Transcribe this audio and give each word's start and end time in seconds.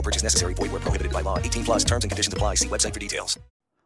No 0.00 0.02
purchase 0.02 0.22
necessary. 0.22 0.54
Void 0.54 0.72
where 0.72 0.80
prohibited 0.80 1.12
by 1.12 1.20
law. 1.20 1.36
18 1.36 1.62
plus 1.62 1.84
terms 1.84 2.04
and 2.04 2.10
conditions 2.10 2.32
apply. 2.32 2.54
See 2.54 2.68
website 2.68 2.94
for 2.94 3.00
details. 3.00 3.38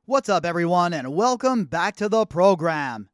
What's 0.04 0.28
up, 0.28 0.46
everyone, 0.46 0.92
and 0.92 1.12
welcome 1.12 1.64
back 1.64 1.96
to 1.96 2.08
the 2.08 2.24
program. 2.24 3.08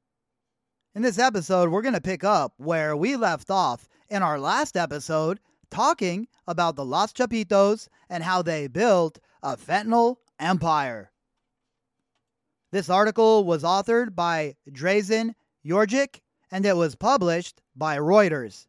In 0.94 1.00
this 1.00 1.18
episode, 1.18 1.70
we're 1.70 1.80
going 1.80 1.94
to 1.94 2.02
pick 2.02 2.24
up 2.24 2.52
where 2.58 2.94
we 2.94 3.16
left 3.16 3.50
off 3.50 3.88
in 4.10 4.22
our 4.22 4.38
last 4.38 4.76
episode, 4.76 5.40
talking 5.70 6.28
about 6.46 6.76
the 6.76 6.84
Los 6.84 7.14
Chapitos 7.14 7.88
and 8.10 8.22
how 8.22 8.42
they 8.42 8.66
built 8.66 9.18
a 9.42 9.56
fentanyl 9.56 10.16
empire. 10.38 11.10
This 12.70 12.90
article 12.90 13.44
was 13.44 13.62
authored 13.62 14.14
by 14.14 14.56
Drazen 14.70 15.32
Jorgic 15.64 16.20
and 16.50 16.66
it 16.66 16.76
was 16.76 16.96
published 16.96 17.62
by 17.74 17.96
Reuters. 17.96 18.66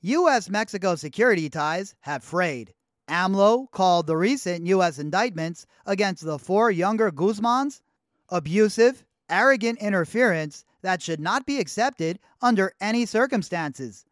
U.S. 0.00 0.48
Mexico 0.48 0.94
security 0.94 1.50
ties 1.50 1.94
have 2.00 2.24
frayed. 2.24 2.72
AMLO 3.08 3.70
called 3.70 4.06
the 4.06 4.16
recent 4.16 4.66
U.S. 4.66 4.98
indictments 4.98 5.66
against 5.84 6.24
the 6.24 6.38
four 6.38 6.70
younger 6.70 7.10
Guzmans 7.10 7.80
abusive, 8.28 9.04
arrogant 9.28 9.78
interference 9.78 10.64
that 10.80 11.02
should 11.02 11.20
not 11.20 11.44
be 11.44 11.58
accepted 11.58 12.18
under 12.40 12.72
any 12.80 13.04
circumstances. 13.04 14.06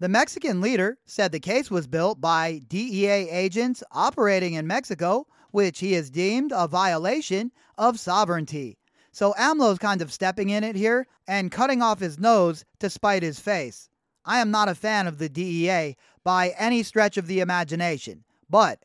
The 0.00 0.08
Mexican 0.08 0.60
leader 0.60 0.98
said 1.04 1.32
the 1.32 1.40
case 1.40 1.70
was 1.70 1.86
built 1.86 2.20
by 2.20 2.62
DEA 2.66 3.28
agents 3.28 3.82
operating 3.92 4.54
in 4.54 4.66
Mexico, 4.66 5.26
which 5.50 5.80
he 5.80 5.92
has 5.92 6.10
deemed 6.10 6.52
a 6.54 6.68
violation 6.68 7.52
of 7.76 8.00
sovereignty. 8.00 8.78
So 9.12 9.34
AMLO's 9.36 9.78
kind 9.78 10.00
of 10.00 10.12
stepping 10.12 10.50
in 10.50 10.64
it 10.64 10.76
here 10.76 11.06
and 11.26 11.50
cutting 11.50 11.82
off 11.82 12.00
his 12.00 12.18
nose 12.18 12.64
to 12.78 12.88
spite 12.88 13.22
his 13.22 13.40
face. 13.40 13.88
I 14.24 14.38
am 14.38 14.50
not 14.50 14.68
a 14.68 14.74
fan 14.74 15.06
of 15.06 15.18
the 15.18 15.28
DEA 15.28 15.96
by 16.22 16.54
any 16.58 16.82
stretch 16.82 17.16
of 17.16 17.26
the 17.26 17.40
imagination, 17.40 18.24
but 18.50 18.84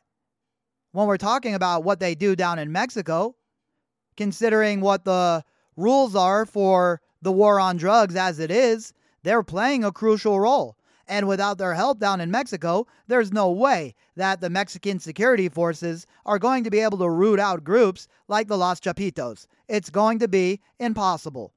when 0.92 1.06
we're 1.06 1.16
talking 1.16 1.54
about 1.54 1.84
what 1.84 2.00
they 2.00 2.14
do 2.14 2.36
down 2.36 2.58
in 2.58 2.70
Mexico, 2.70 3.34
considering 4.16 4.80
what 4.80 5.04
the 5.04 5.44
rules 5.76 6.14
are 6.14 6.46
for 6.46 7.00
the 7.20 7.32
war 7.32 7.58
on 7.58 7.76
drugs 7.76 8.14
as 8.14 8.38
it 8.38 8.50
is, 8.50 8.92
they're 9.22 9.42
playing 9.42 9.82
a 9.82 9.90
crucial 9.90 10.38
role. 10.38 10.76
And 11.06 11.28
without 11.28 11.58
their 11.58 11.74
help 11.74 11.98
down 11.98 12.20
in 12.20 12.30
Mexico, 12.30 12.86
there's 13.08 13.32
no 13.32 13.50
way 13.50 13.94
that 14.16 14.40
the 14.40 14.48
Mexican 14.48 14.98
security 14.98 15.48
forces 15.48 16.06
are 16.24 16.38
going 16.38 16.64
to 16.64 16.70
be 16.70 16.78
able 16.78 16.98
to 16.98 17.10
root 17.10 17.38
out 17.38 17.64
groups 17.64 18.08
like 18.28 18.48
the 18.48 18.56
Los 18.56 18.80
Chapitos. 18.80 19.46
It's 19.68 19.90
going 19.90 20.18
to 20.20 20.28
be 20.28 20.60
impossible. 20.78 21.52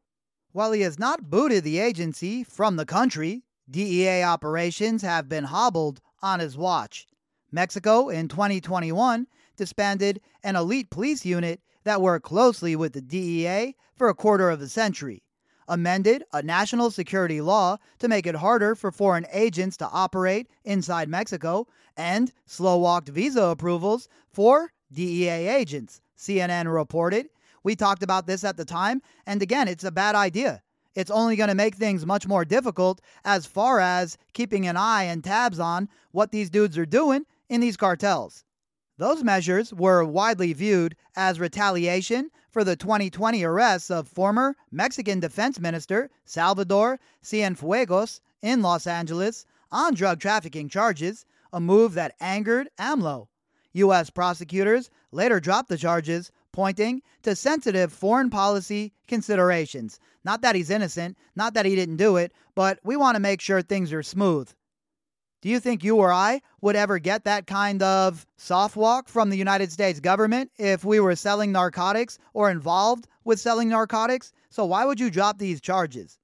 While 0.52 0.72
he 0.72 0.81
has 0.81 0.98
not 0.98 1.30
booted 1.30 1.64
the 1.64 1.80
agency 1.80 2.44
from 2.44 2.76
the 2.76 2.86
country, 2.86 3.44
DEA 3.70 4.24
operations 4.24 5.02
have 5.02 5.30
been 5.30 5.44
hobbled 5.44 6.02
on 6.22 6.40
his 6.40 6.58
watch. 6.58 7.06
Mexico 7.52 8.09
in 8.09 8.28
2021 8.28 9.28
disbanded 9.56 10.22
an 10.44 10.56
elite 10.56 10.90
police 10.90 11.25
unit 11.25 11.62
that 11.84 12.02
worked 12.02 12.25
closely 12.25 12.75
with 12.75 12.94
the 12.94 13.02
DEA 13.02 13.75
for 13.96 14.09
a 14.09 14.16
quarter 14.16 14.50
of 14.50 14.62
a 14.62 14.68
century 14.68 15.24
amended 15.68 16.24
a 16.34 16.41
national 16.41 16.91
security 16.91 17.41
law 17.41 17.78
to 18.00 18.07
make 18.07 18.25
it 18.25 18.36
harder 18.36 18.75
for 18.75 18.91
foreign 18.91 19.25
agents 19.31 19.78
to 19.78 19.90
operate 19.90 20.47
inside 20.63 21.09
Mexico, 21.09 21.68
and 21.96 22.31
slow 22.46 22.78
walked 22.78 23.09
visa 23.09 23.44
approvals 23.44 24.07
for 24.30 24.72
DEA 24.91 25.47
agents, 25.47 26.02
CNN 26.18 26.74
reported. 26.74 27.28
We 27.63 27.75
talked 27.75 28.03
about 28.03 28.28
this 28.28 28.44
at 28.44 28.56
the 28.56 28.66
time, 28.66 29.02
and 29.25 29.41
again, 29.41 29.68
it's 29.68 29.84
a 29.84 29.91
bad 29.91 30.16
idea. 30.16 30.62
It's 30.96 31.12
only 31.12 31.36
going 31.36 31.50
to 31.50 31.56
make 31.56 31.75
things 31.75 32.06
much 32.06 32.28
more 32.28 32.46
difficult 32.46 33.02
as 33.24 33.46
far 33.46 33.80
as 33.80 34.18
keeping 34.34 34.68
an 34.68 34.78
eye 34.78 35.03
and 35.03 35.24
tabs 35.24 35.59
on 35.59 35.90
what 36.12 36.31
these 36.31 36.50
dudes 36.50 36.78
are 36.78 36.86
doing 36.86 37.25
in 37.50 37.62
these 37.62 37.78
cartels. 37.78 38.44
Those 38.97 39.24
measures 39.24 39.74
were 39.74 40.03
widely 40.03 40.53
viewed 40.53 40.96
as 41.16 41.40
retaliation 41.40 42.31
for 42.50 42.63
the 42.63 42.75
2020 42.75 43.44
arrests 43.44 43.91
of 43.91 44.08
former 44.08 44.56
Mexican 44.72 45.19
Defense 45.19 45.59
Minister 45.59 46.09
Salvador 46.25 47.00
Cienfuegos 47.24 48.22
in 48.41 48.62
Los 48.62 48.88
Angeles 48.88 49.46
on 49.72 49.94
drug 49.94 50.19
trafficking 50.19 50.68
charges, 50.69 51.25
a 51.53 51.59
move 51.59 51.94
that 51.94 52.16
angered 52.19 52.69
AMLO. 52.80 53.28
U.S. 53.74 54.09
prosecutors 54.09 54.90
later 55.12 55.40
dropped 55.40 55.69
the 55.69 55.78
charges, 55.78 56.31
pointing 56.52 57.03
to 57.22 57.36
sensitive 57.36 57.94
foreign 57.94 58.31
policy 58.31 58.94
considerations. 59.07 60.00
Not 60.24 60.41
that 60.41 60.56
he's 60.56 60.72
innocent, 60.72 61.16
not 61.36 61.53
that 61.53 61.68
he 61.68 61.75
didn't 61.75 61.97
do 61.97 62.18
it, 62.18 62.34
but 62.56 62.80
we 62.84 62.96
want 62.96 63.16
to 63.16 63.22
make 63.22 63.41
sure 63.41 63.62
things 63.62 63.94
are 63.94 64.02
smooth. 64.02 64.52
Do 65.42 65.50
you 65.50 65.59
think 65.59 65.84
you 65.84 65.98
or 65.98 66.12
I 66.12 66.42
would 66.62 66.75
ever 66.75 66.98
get 66.98 67.24
that 67.25 67.46
kind 67.46 67.84
of 67.84 68.25
soft 68.38 68.75
walk 68.75 69.08
from 69.08 69.30
the 69.30 69.38
United 69.38 69.72
States 69.72 70.00
government 70.00 70.52
if 70.58 70.84
we 70.84 71.00
were 71.00 71.16
selling 71.16 71.52
narcotics 71.52 72.18
or 72.34 72.50
involved 72.50 73.08
with 73.24 73.40
selling 73.40 73.70
narcotics? 73.70 74.34
So 74.50 74.66
why 74.66 74.86
would 74.86 75.00
you 75.00 75.12
drop 75.12 75.38
these 75.38 75.62
charges? 75.62 76.18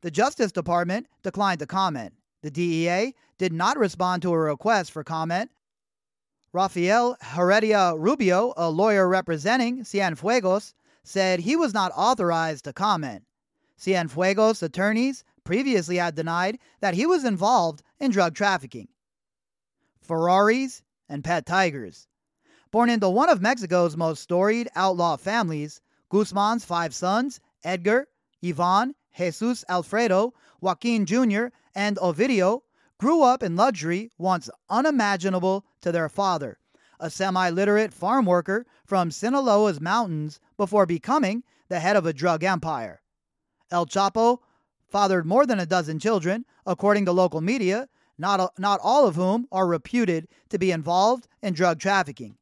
The 0.00 0.10
Justice 0.10 0.52
Department 0.52 1.08
declined 1.22 1.58
to 1.60 1.66
comment. 1.66 2.14
The 2.42 2.50
DEA 2.50 3.14
did 3.38 3.52
not 3.52 3.76
respond 3.76 4.22
to 4.22 4.32
a 4.32 4.38
request 4.38 4.92
for 4.92 5.04
comment. 5.04 5.50
Rafael 6.52 7.16
Heredia 7.20 7.94
Rubio, 7.96 8.54
a 8.56 8.70
lawyer 8.70 9.08
representing 9.08 9.82
Cienfuegos, 9.82 10.72
said 11.02 11.40
he 11.40 11.54
was 11.54 11.74
not 11.74 11.92
authorized 11.94 12.64
to 12.64 12.72
comment. 12.72 13.24
Cienfuegos 13.78 14.62
attorneys 14.62 15.22
previously 15.44 15.96
had 15.96 16.14
denied 16.14 16.58
that 16.80 16.94
he 16.94 17.04
was 17.04 17.24
involved 17.24 17.82
in 17.98 18.10
drug 18.10 18.34
trafficking. 18.34 18.88
Ferraris 20.02 20.82
and 21.08 21.24
pet 21.24 21.46
tigers. 21.46 22.06
Born 22.70 22.90
into 22.90 23.08
one 23.08 23.28
of 23.28 23.40
Mexico's 23.40 23.96
most 23.96 24.22
storied 24.22 24.68
outlaw 24.74 25.16
families, 25.16 25.80
Guzman's 26.10 26.64
five 26.64 26.94
sons, 26.94 27.40
Edgar, 27.64 28.08
Ivan, 28.44 28.94
Jesus 29.16 29.64
Alfredo, 29.68 30.34
Joaquin 30.60 31.06
Jr., 31.06 31.46
and 31.74 31.96
Ovidio, 31.98 32.62
grew 32.98 33.22
up 33.22 33.42
in 33.42 33.56
luxury 33.56 34.10
once 34.18 34.48
unimaginable 34.70 35.64
to 35.80 35.92
their 35.92 36.08
father, 36.08 36.58
a 37.00 37.10
semi 37.10 37.50
literate 37.50 37.92
farm 37.92 38.26
worker 38.26 38.66
from 38.84 39.10
Sinaloa's 39.10 39.80
mountains 39.80 40.40
before 40.56 40.86
becoming 40.86 41.42
the 41.68 41.80
head 41.80 41.96
of 41.96 42.06
a 42.06 42.12
drug 42.12 42.44
empire. 42.44 43.02
El 43.70 43.86
Chapo 43.86 44.38
fathered 44.88 45.26
more 45.26 45.46
than 45.46 45.60
a 45.60 45.66
dozen 45.66 45.98
children, 45.98 46.44
according 46.64 47.04
to 47.04 47.12
local 47.12 47.40
media, 47.40 47.88
not, 48.18 48.52
not 48.58 48.80
all 48.82 49.06
of 49.06 49.16
whom 49.16 49.46
are 49.52 49.66
reputed 49.66 50.28
to 50.48 50.58
be 50.58 50.70
involved 50.70 51.28
in 51.42 51.54
drug 51.54 51.78
trafficking. 51.78 52.36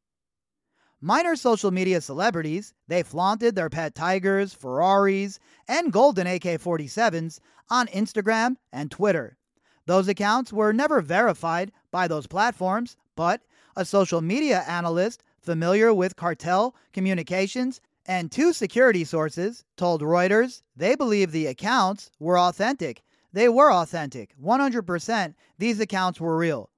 Minor 1.01 1.35
social 1.35 1.71
media 1.71 2.01
celebrities, 2.01 2.73
they 2.87 3.03
flaunted 3.03 3.55
their 3.55 3.69
pet 3.69 3.93
tigers, 3.93 4.53
Ferraris, 4.53 5.39
and 5.67 5.91
golden 5.91 6.25
AK 6.25 6.43
47s 6.43 7.39
on 7.69 7.87
Instagram 7.87 8.55
and 8.71 8.89
Twitter. 8.89 9.37
Those 9.85 10.07
accounts 10.07 10.51
were 10.51 10.73
never 10.73 11.01
verified 11.01 11.71
by 11.91 12.07
those 12.07 12.25
platforms, 12.27 12.97
but 13.15 13.41
a 13.75 13.85
social 13.85 14.21
media 14.21 14.63
analyst 14.67 15.21
familiar 15.39 15.93
with 15.93 16.15
cartel 16.15 16.75
communications 16.91 17.81
and 18.05 18.31
two 18.31 18.53
security 18.53 19.03
sources 19.03 19.65
told 19.77 20.01
Reuters 20.01 20.61
they 20.75 20.95
believe 20.95 21.31
the 21.31 21.47
accounts 21.47 22.11
were 22.19 22.37
authentic. 22.37 23.01
They 23.33 23.49
were 23.49 23.71
authentic. 23.71 24.35
100% 24.41 25.33
these 25.57 25.79
accounts 25.79 26.21
were 26.21 26.37
real. 26.37 26.69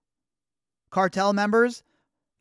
Cartel 0.89 1.33
members 1.33 1.83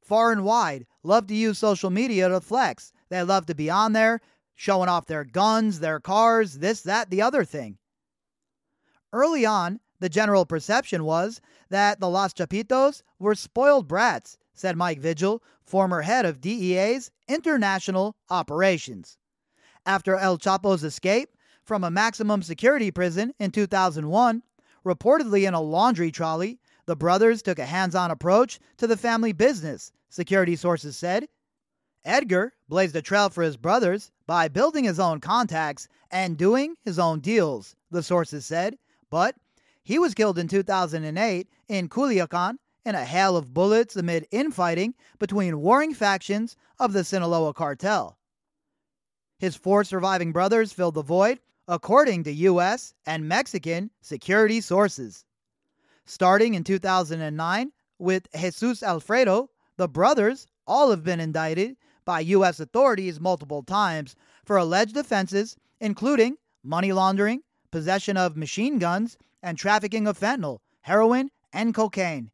far 0.03 0.31
and 0.31 0.44
wide 0.44 0.87
love 1.03 1.27
to 1.27 1.35
use 1.35 1.59
social 1.59 1.91
media 1.91 2.29
to 2.29 2.41
flex. 2.41 2.93
They 3.09 3.23
love 3.23 3.47
to 3.47 3.55
be 3.55 3.69
on 3.69 3.93
there, 3.93 4.21
showing 4.55 4.89
off 4.89 5.06
their 5.06 5.25
guns, 5.25 5.81
their 5.81 6.00
cars, 6.00 6.59
this, 6.59 6.82
that, 6.82 7.11
the 7.11 7.23
other 7.23 7.44
thing. 7.44 7.79
Early 9.12 9.44
on, 9.44 9.81
the 9.99 10.09
general 10.09 10.47
perception 10.47 11.05
was 11.05 11.41
that 11.71 12.00
the 12.00 12.09
Los 12.09 12.32
Chapitos 12.32 13.03
were 13.19 13.35
spoiled 13.35 13.89
brats, 13.89 14.39
said 14.56 14.76
Mike 14.76 14.99
Vigil, 14.99 15.43
former 15.62 16.03
head 16.03 16.25
of 16.25 16.41
DEA's 16.41 17.12
international 17.29 18.17
operations. 18.31 19.19
After 19.85 20.17
El 20.17 20.38
Chapo's 20.38 20.82
escape 20.82 21.37
from 21.62 21.85
a 21.85 21.91
maximum 21.91 22.43
security 22.43 22.91
prison 22.91 23.35
in 23.38 23.53
2001, 23.53 24.43
reportedly 24.85 25.47
in 25.47 25.55
a 25.55 25.61
laundry 25.61 26.11
trolley, 26.11 26.58
the 26.87 26.97
brothers 26.97 27.43
took 27.43 27.58
a 27.58 27.67
hands 27.67 27.94
on 27.94 28.11
approach 28.11 28.58
to 28.79 28.87
the 28.87 28.97
family 28.97 29.32
business, 29.32 29.93
security 30.08 30.56
sources 30.56 30.97
said. 30.97 31.29
Edgar 32.05 32.55
blazed 32.69 32.97
a 32.97 33.03
trail 33.03 33.29
for 33.29 33.43
his 33.43 33.56
brothers 33.56 34.11
by 34.26 34.49
building 34.49 34.85
his 34.85 34.99
own 34.99 35.20
contacts 35.20 35.88
and 36.11 36.37
doing 36.37 36.76
his 36.85 36.99
own 36.99 37.20
deals, 37.20 37.76
the 37.91 38.03
sources 38.03 38.47
said, 38.47 38.79
but 39.11 39.37
he 39.82 39.99
was 39.99 40.14
killed 40.14 40.38
in 40.38 40.49
2008 40.49 41.49
in 41.69 41.88
Culiacan 41.88 42.56
in 42.87 42.94
a 42.94 43.05
hail 43.05 43.37
of 43.37 43.53
bullets 43.53 43.97
amid 43.97 44.29
infighting 44.31 44.94
between 45.19 45.61
warring 45.61 45.93
factions 45.93 46.56
of 46.79 46.93
the 46.93 47.03
Sinaloa 47.03 47.53
cartel. 47.53 48.17
His 49.41 49.56
four 49.56 49.83
surviving 49.83 50.31
brothers 50.31 50.73
filled 50.73 50.94
the 50.94 51.03
void, 51.03 51.41
according 51.67 52.23
to 52.23 52.33
U.S. 52.33 52.94
and 53.05 53.29
Mexican 53.29 53.91
security 54.03 54.61
sources. 54.61 55.25
Starting 56.05 56.55
in 56.55 56.62
2009 56.62 57.73
with 57.99 58.29
Jesus 58.33 58.85
Alfredo, 58.85 59.50
the 59.77 59.89
brothers 59.89 60.47
all 60.65 60.91
have 60.91 61.03
been 61.03 61.19
indicted 61.19 61.77
by 62.05 62.21
U.S. 62.21 62.61
authorities 62.61 63.19
multiple 63.19 63.65
times 63.65 64.15
for 64.44 64.56
alleged 64.56 64.97
offenses, 64.97 65.56
including 65.81 66.37
money 66.62 66.93
laundering, 66.93 67.43
possession 67.73 68.17
of 68.17 68.37
machine 68.37 68.79
guns, 68.79 69.19
and 69.43 69.59
trafficking 69.59 70.06
of 70.06 70.17
fentanyl, 70.17 70.59
heroin, 70.82 71.31
and 71.53 71.75
cocaine. 71.75 72.31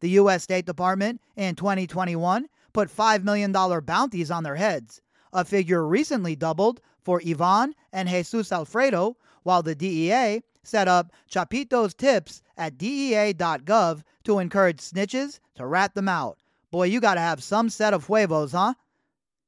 The 0.00 0.10
U.S. 0.10 0.42
State 0.42 0.66
Department 0.66 1.20
in 1.36 1.54
2021 1.54 2.48
put 2.72 2.94
$5 2.94 3.24
million 3.24 3.52
bounties 3.52 4.30
on 4.30 4.44
their 4.44 4.56
heads, 4.56 5.00
a 5.32 5.44
figure 5.44 5.86
recently 5.86 6.36
doubled 6.36 6.80
for 7.02 7.20
Ivan 7.26 7.74
and 7.92 8.08
Jesus 8.08 8.52
Alfredo, 8.52 9.16
while 9.42 9.62
the 9.62 9.74
DEA 9.74 10.42
set 10.62 10.88
up 10.88 11.12
Chapitos 11.30 11.96
tips 11.96 12.42
at 12.56 12.76
DEA.gov 12.78 14.02
to 14.24 14.38
encourage 14.38 14.78
snitches 14.78 15.40
to 15.54 15.66
rat 15.66 15.94
them 15.94 16.08
out. 16.08 16.38
Boy, 16.70 16.84
you 16.84 17.00
gotta 17.00 17.20
have 17.20 17.42
some 17.42 17.70
set 17.70 17.94
of 17.94 18.06
huevos, 18.06 18.52
huh? 18.52 18.74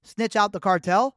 Snitch 0.02 0.36
out 0.36 0.52
the 0.52 0.60
cartel? 0.60 1.16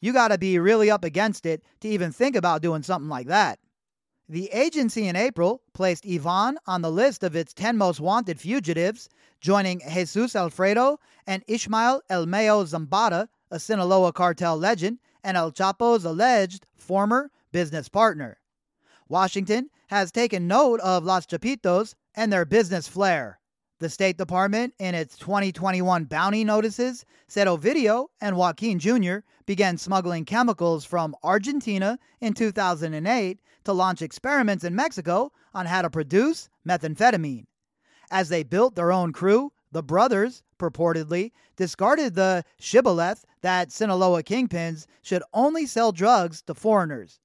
You 0.00 0.12
gotta 0.12 0.38
be 0.38 0.58
really 0.58 0.90
up 0.90 1.04
against 1.04 1.44
it 1.44 1.62
to 1.80 1.88
even 1.88 2.10
think 2.10 2.34
about 2.34 2.62
doing 2.62 2.82
something 2.82 3.10
like 3.10 3.26
that. 3.26 3.58
The 4.32 4.48
agency 4.50 5.08
in 5.08 5.14
April 5.14 5.60
placed 5.74 6.06
Ivan 6.06 6.56
on 6.66 6.80
the 6.80 6.90
list 6.90 7.22
of 7.22 7.36
its 7.36 7.52
10 7.52 7.76
most 7.76 8.00
wanted 8.00 8.40
fugitives, 8.40 9.10
joining 9.42 9.82
Jesus 9.86 10.34
Alfredo 10.34 10.98
and 11.26 11.44
Ismael 11.46 12.00
El 12.08 12.24
Mayo 12.24 12.64
Zambada, 12.64 13.28
a 13.50 13.60
Sinaloa 13.60 14.10
cartel 14.14 14.56
legend, 14.56 15.00
and 15.22 15.36
El 15.36 15.52
Chapo's 15.52 16.06
alleged 16.06 16.64
former 16.78 17.30
business 17.52 17.90
partner. 17.90 18.38
Washington 19.06 19.68
has 19.88 20.10
taken 20.10 20.48
note 20.48 20.80
of 20.80 21.04
Los 21.04 21.26
Chapitos 21.26 21.94
and 22.14 22.32
their 22.32 22.46
business 22.46 22.88
flair. 22.88 23.38
The 23.80 23.90
State 23.90 24.16
Department, 24.16 24.72
in 24.78 24.94
its 24.94 25.18
2021 25.18 26.04
bounty 26.04 26.42
notices, 26.42 27.04
said 27.28 27.48
Ovidio 27.48 28.06
and 28.18 28.38
Joaquin 28.38 28.78
Jr. 28.78 29.16
began 29.44 29.76
smuggling 29.76 30.24
chemicals 30.24 30.86
from 30.86 31.14
Argentina 31.22 31.98
in 32.22 32.32
2008 32.32 33.38
to 33.64 33.72
launch 33.72 34.02
experiments 34.02 34.64
in 34.64 34.74
Mexico 34.74 35.32
on 35.54 35.66
how 35.66 35.82
to 35.82 35.90
produce 35.90 36.48
methamphetamine. 36.66 37.46
As 38.10 38.28
they 38.28 38.42
built 38.42 38.74
their 38.74 38.92
own 38.92 39.12
crew, 39.12 39.52
the 39.72 39.82
brothers, 39.82 40.42
purportedly, 40.58 41.32
discarded 41.56 42.14
the 42.14 42.44
shibboleth 42.60 43.24
that 43.40 43.72
Sinaloa 43.72 44.22
kingpins 44.22 44.86
should 45.00 45.22
only 45.32 45.66
sell 45.66 45.92
drugs 45.92 46.42
to 46.42 46.54
foreigners. 46.54 47.20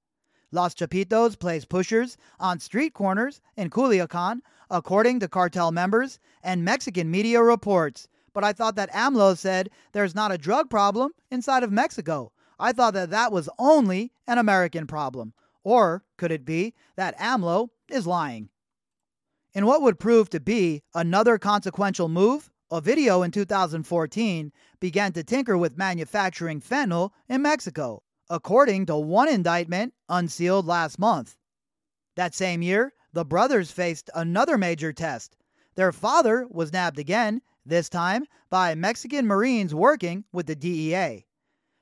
Los 0.51 0.73
Chapitos 0.73 1.37
place 1.37 1.65
pushers 1.65 2.17
on 2.39 2.59
street 2.59 2.93
corners 2.93 3.41
in 3.57 3.69
Culiacan, 3.69 4.39
according 4.71 5.19
to 5.19 5.27
cartel 5.27 5.71
members 5.71 6.19
and 6.41 6.63
Mexican 6.63 7.11
media 7.11 7.43
reports. 7.43 8.07
But 8.33 8.45
I 8.45 8.53
thought 8.53 8.75
that 8.75 8.91
AMLO 8.93 9.37
said 9.37 9.69
there's 9.91 10.15
not 10.15 10.31
a 10.31 10.37
drug 10.37 10.69
problem 10.69 11.11
inside 11.29 11.63
of 11.63 11.71
Mexico. 11.71 12.31
I 12.59 12.71
thought 12.71 12.93
that 12.93 13.09
that 13.09 13.31
was 13.31 13.49
only 13.59 14.11
an 14.25 14.37
American 14.37 14.87
problem. 14.87 15.33
Or 15.67 16.05
could 16.15 16.31
it 16.31 16.45
be 16.45 16.75
that 16.95 17.17
AMLO 17.17 17.71
is 17.89 18.07
lying? 18.07 18.47
In 19.53 19.65
what 19.65 19.81
would 19.81 19.99
prove 19.99 20.29
to 20.29 20.39
be 20.39 20.81
another 20.95 21.37
consequential 21.37 22.07
move, 22.07 22.49
Ovidio 22.71 23.21
in 23.25 23.31
2014 23.31 24.53
began 24.79 25.11
to 25.11 25.25
tinker 25.25 25.57
with 25.57 25.77
manufacturing 25.77 26.61
fentanyl 26.61 27.11
in 27.27 27.41
Mexico 27.41 28.01
according 28.29 28.85
to 28.85 28.95
one 28.95 29.27
indictment 29.27 29.93
unsealed 30.07 30.65
last 30.65 30.99
month. 30.99 31.35
That 32.15 32.33
same 32.33 32.61
year, 32.61 32.93
the 33.11 33.25
brothers 33.25 33.69
faced 33.69 34.09
another 34.15 34.57
major 34.57 34.93
test. 34.93 35.35
Their 35.75 35.91
father 35.91 36.47
was 36.49 36.71
nabbed 36.71 36.97
again, 36.97 37.41
this 37.65 37.89
time 37.89 38.23
by 38.49 38.73
Mexican 38.73 39.27
Marines 39.27 39.75
working 39.75 40.23
with 40.31 40.45
the 40.47 40.55
DEA. 40.55 41.25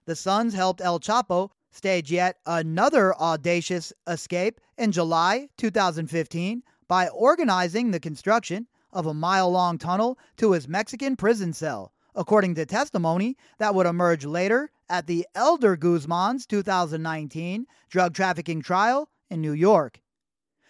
The 0.07 0.15
sons 0.15 0.55
helped 0.55 0.81
El 0.81 0.99
Chapo 0.99 1.51
stage 1.75 2.09
yet 2.09 2.37
another 2.45 3.13
audacious 3.15 3.91
escape 4.07 4.61
in 4.77 4.93
July 4.93 5.49
2015 5.57 6.63
by 6.87 7.09
organizing 7.09 7.91
the 7.91 7.99
construction 7.99 8.67
of 8.93 9.05
a 9.05 9.13
mile 9.13 9.51
long 9.51 9.77
tunnel 9.77 10.17
to 10.37 10.53
his 10.53 10.69
Mexican 10.69 11.17
prison 11.17 11.51
cell, 11.51 11.91
according 12.15 12.55
to 12.55 12.65
testimony 12.65 13.35
that 13.57 13.75
would 13.75 13.85
emerge 13.85 14.23
later 14.23 14.71
at 14.89 15.05
the 15.05 15.27
Elder 15.35 15.75
Guzman's 15.75 16.45
2019 16.45 17.65
drug 17.89 18.13
trafficking 18.13 18.61
trial 18.61 19.09
in 19.29 19.41
New 19.41 19.51
York. 19.51 19.99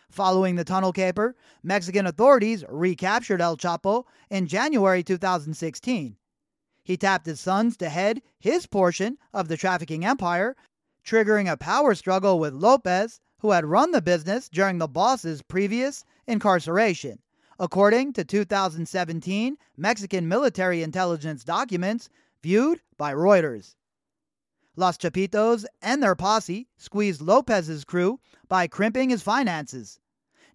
Following 0.09 0.55
the 0.55 0.63
tunnel 0.63 0.91
caper, 0.91 1.35
Mexican 1.61 2.07
authorities 2.07 2.63
recaptured 2.67 3.41
El 3.41 3.57
Chapo 3.57 4.05
in 4.31 4.47
January 4.47 5.03
2016. 5.03 6.17
He 6.83 6.97
tapped 6.97 7.25
his 7.25 7.39
sons 7.39 7.77
to 7.77 7.89
head 7.89 8.21
his 8.39 8.65
portion 8.65 9.17
of 9.33 9.47
the 9.47 9.57
trafficking 9.57 10.05
empire, 10.05 10.55
triggering 11.05 11.51
a 11.51 11.55
power 11.55 11.93
struggle 11.93 12.39
with 12.39 12.53
Lopez, 12.53 13.21
who 13.39 13.51
had 13.51 13.63
run 13.63 13.91
the 13.91 14.01
business 14.01 14.49
during 14.49 14.79
the 14.79 14.87
boss's 14.87 15.43
previous 15.43 16.03
incarceration. 16.25 17.19
According 17.59 18.13
to 18.13 18.25
2017 18.25 19.57
Mexican 19.77 20.27
military 20.27 20.81
intelligence 20.81 21.43
documents 21.43 22.09
viewed 22.41 22.81
by 22.97 23.13
Reuters. 23.13 23.75
Los 24.75 24.97
Chapitos 24.97 25.65
and 25.81 26.01
their 26.01 26.15
posse 26.15 26.67
squeezed 26.75 27.21
Lopez's 27.21 27.85
crew 27.85 28.19
by 28.47 28.67
crimping 28.67 29.09
his 29.09 29.21
finances. 29.21 29.99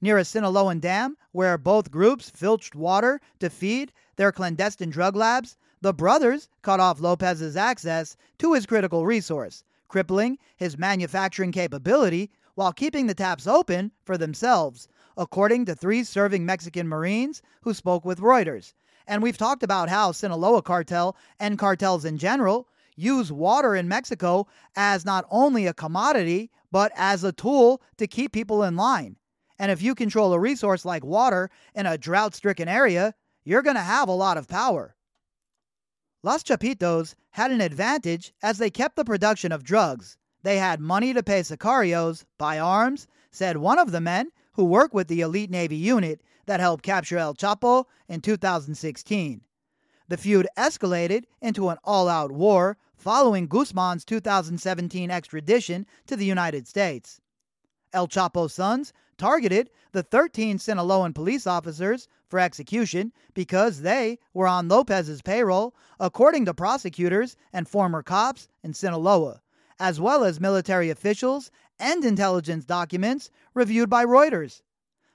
Near 0.00 0.19
a 0.19 0.25
Sinaloan 0.25 0.80
dam, 0.80 1.16
where 1.33 1.57
both 1.57 1.90
groups 1.90 2.28
filched 2.28 2.75
water 2.75 3.21
to 3.38 3.49
feed 3.49 3.92
their 4.16 4.33
clandestine 4.33 4.90
drug 4.90 5.14
labs, 5.14 5.57
the 5.80 5.95
brothers 5.95 6.49
cut 6.61 6.80
off 6.80 7.00
Lopez's 7.00 7.57
access 7.57 8.16
to 8.38 8.52
his 8.52 8.66
critical 8.66 9.07
resource, 9.07 9.64
crippling 9.90 10.38
his 10.56 10.78
manufacturing 10.78 11.50
capability 11.50 12.30
while 12.54 12.73
keeping 12.73 13.06
the 13.06 13.14
taps 13.14 13.47
open 13.47 13.90
for 14.04 14.16
themselves, 14.16 14.88
according 15.16 15.66
to 15.66 15.75
three 15.75 16.04
serving 16.04 16.47
Mexican 16.47 16.88
Marines 16.88 17.42
who 17.62 17.75
spoke 17.75 18.04
with 18.04 18.20
Reuters. 18.20 18.73
And 19.06 19.23
we've 19.23 19.37
talked 19.37 19.64
about 19.64 19.88
how 19.88 20.12
Sinaloa 20.12 20.62
cartel 20.62 21.16
and 21.40 21.59
cartels 21.59 22.04
in 22.04 22.16
general 22.16 22.68
use 22.94 23.32
water 23.32 23.75
in 23.75 23.88
Mexico 23.88 24.47
as 24.76 25.04
not 25.04 25.26
only 25.30 25.66
a 25.66 25.75
commodity, 25.75 26.50
but 26.70 26.92
as 26.94 27.25
a 27.25 27.32
tool 27.32 27.82
to 27.97 28.06
keep 28.06 28.32
people 28.32 28.62
in 28.62 28.76
line. 28.76 29.16
And 29.59 29.73
if 29.73 29.82
you 29.82 29.94
control 29.94 30.32
a 30.32 30.38
resource 30.38 30.85
like 30.85 31.04
water 31.04 31.50
in 31.75 31.87
a 31.87 31.99
drought 31.99 32.35
stricken 32.35 32.68
area, 32.68 33.14
you're 33.44 33.62
going 33.62 33.76
to 33.76 33.82
have 33.82 34.09
a 34.09 34.12
lot 34.12 34.37
of 34.38 34.49
power. 34.49 34.94
Los 36.23 36.43
Chapitos 36.43 37.15
had 37.31 37.50
an 37.50 37.62
advantage 37.62 38.35
as 38.43 38.59
they 38.59 38.69
kept 38.69 38.97
the 38.97 39.07
production 39.07 39.53
of 39.53 39.65
drugs. 39.65 40.19
They 40.43 40.59
had 40.59 40.79
money 40.79 41.15
to 41.15 41.23
pay 41.23 41.41
sicarios, 41.41 42.25
buy 42.37 42.59
arms, 42.59 43.09
said 43.31 43.57
one 43.57 43.79
of 43.79 43.91
the 43.91 44.03
men 44.03 44.31
who 44.53 44.65
worked 44.65 44.93
with 44.93 45.09
the 45.09 45.23
elite 45.23 45.50
Navy 45.50 45.77
unit 45.77 46.23
that 46.45 46.61
helped 46.61 46.85
capture 46.85 47.17
El 47.17 47.35
Chapo 47.35 47.87
in 48.07 48.21
2016. 48.21 49.41
The 50.09 50.17
feud 50.19 50.47
escalated 50.59 51.25
into 51.41 51.71
an 51.71 51.79
all 51.85 52.07
out 52.07 52.33
war 52.33 52.77
following 52.97 53.49
Guzman's 53.49 54.05
2017 54.05 55.11
extradition 55.11 55.87
to 56.07 56.17
the 56.17 56.27
United 56.27 56.69
States. 56.69 57.23
El 57.95 58.09
Chapo's 58.09 58.53
sons 58.53 58.93
targeted 59.17 59.71
the 59.93 60.03
13 60.03 60.59
Sinaloan 60.59 61.15
police 61.15 61.47
officers 61.47 62.09
for 62.31 62.39
execution 62.39 63.13
because 63.35 63.83
they 63.83 64.19
were 64.33 64.47
on 64.47 64.69
Lopez's 64.69 65.21
payroll, 65.21 65.75
according 65.99 66.45
to 66.47 66.55
prosecutors 66.55 67.37
and 67.53 67.69
former 67.69 68.03
cops 68.03 68.49
in 68.63 68.73
Sinaloa, 68.73 69.43
as 69.79 70.01
well 70.01 70.25
as 70.25 70.41
military 70.41 70.89
officials 70.89 71.51
and 71.79 72.05
intelligence 72.05 72.65
documents 72.65 73.31
reviewed 73.53 73.91
by 73.91 74.05
Reuters. 74.05 74.63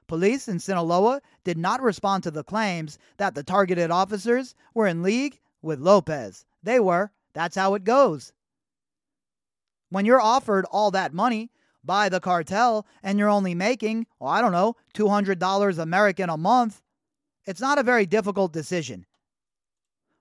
Police 0.07 0.47
in 0.47 0.59
Sinaloa 0.59 1.21
did 1.43 1.57
not 1.57 1.81
respond 1.81 2.21
to 2.23 2.31
the 2.31 2.43
claims 2.43 2.99
that 3.17 3.33
the 3.33 3.43
targeted 3.43 3.89
officers 3.89 4.53
were 4.73 4.85
in 4.85 5.01
league 5.01 5.39
with 5.61 5.79
Lopez. 5.79 6.45
They 6.61 6.79
were. 6.79 7.11
That's 7.33 7.55
how 7.55 7.73
it 7.73 7.83
goes. 7.83 8.33
When 9.89 10.05
you're 10.05 10.21
offered 10.21 10.65
all 10.65 10.91
that 10.91 11.13
money 11.13 11.49
by 11.83 12.09
the 12.09 12.19
cartel 12.19 12.85
and 13.03 13.17
you're 13.17 13.29
only 13.29 13.55
making, 13.55 14.07
well, 14.19 14.31
I 14.31 14.41
don't 14.41 14.51
know, 14.51 14.75
$200 14.93 15.77
American 15.79 16.29
a 16.29 16.37
month, 16.37 16.81
it's 17.45 17.61
not 17.61 17.77
a 17.77 17.83
very 17.83 18.05
difficult 18.05 18.51
decision. 18.51 19.05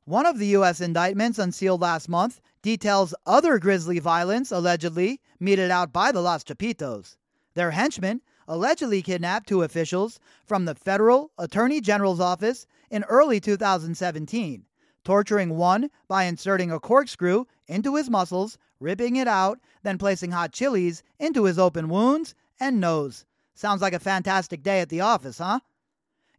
One 0.04 0.26
of 0.26 0.38
the 0.38 0.48
U.S. 0.48 0.80
indictments 0.80 1.38
unsealed 1.38 1.80
last 1.80 2.08
month 2.08 2.40
details 2.60 3.14
other 3.24 3.58
grisly 3.58 3.98
violence 3.98 4.52
allegedly 4.52 5.20
meted 5.40 5.70
out 5.70 5.92
by 5.92 6.12
the 6.12 6.20
Los 6.20 6.44
Chapitos. 6.44 7.16
Their 7.54 7.70
henchmen 7.70 8.20
allegedly 8.46 9.00
kidnapped 9.00 9.48
two 9.48 9.62
officials 9.62 10.20
from 10.44 10.66
the 10.66 10.74
federal 10.74 11.30
attorney 11.38 11.80
general's 11.80 12.20
office 12.20 12.66
in 12.90 13.04
early 13.04 13.40
2017, 13.40 14.66
torturing 15.04 15.56
one 15.56 15.90
by 16.06 16.24
inserting 16.24 16.70
a 16.70 16.78
corkscrew 16.78 17.46
into 17.66 17.94
his 17.96 18.10
muscles, 18.10 18.58
ripping 18.80 19.16
it 19.16 19.28
out, 19.28 19.58
then 19.82 19.96
placing 19.96 20.30
hot 20.30 20.52
chilies 20.52 21.02
into 21.18 21.44
his 21.44 21.58
open 21.58 21.88
wounds 21.88 22.34
and 22.60 22.78
nose. 22.80 23.24
Sounds 23.54 23.80
like 23.80 23.94
a 23.94 23.98
fantastic 23.98 24.62
day 24.62 24.80
at 24.80 24.90
the 24.90 25.00
office, 25.00 25.38
huh? 25.38 25.60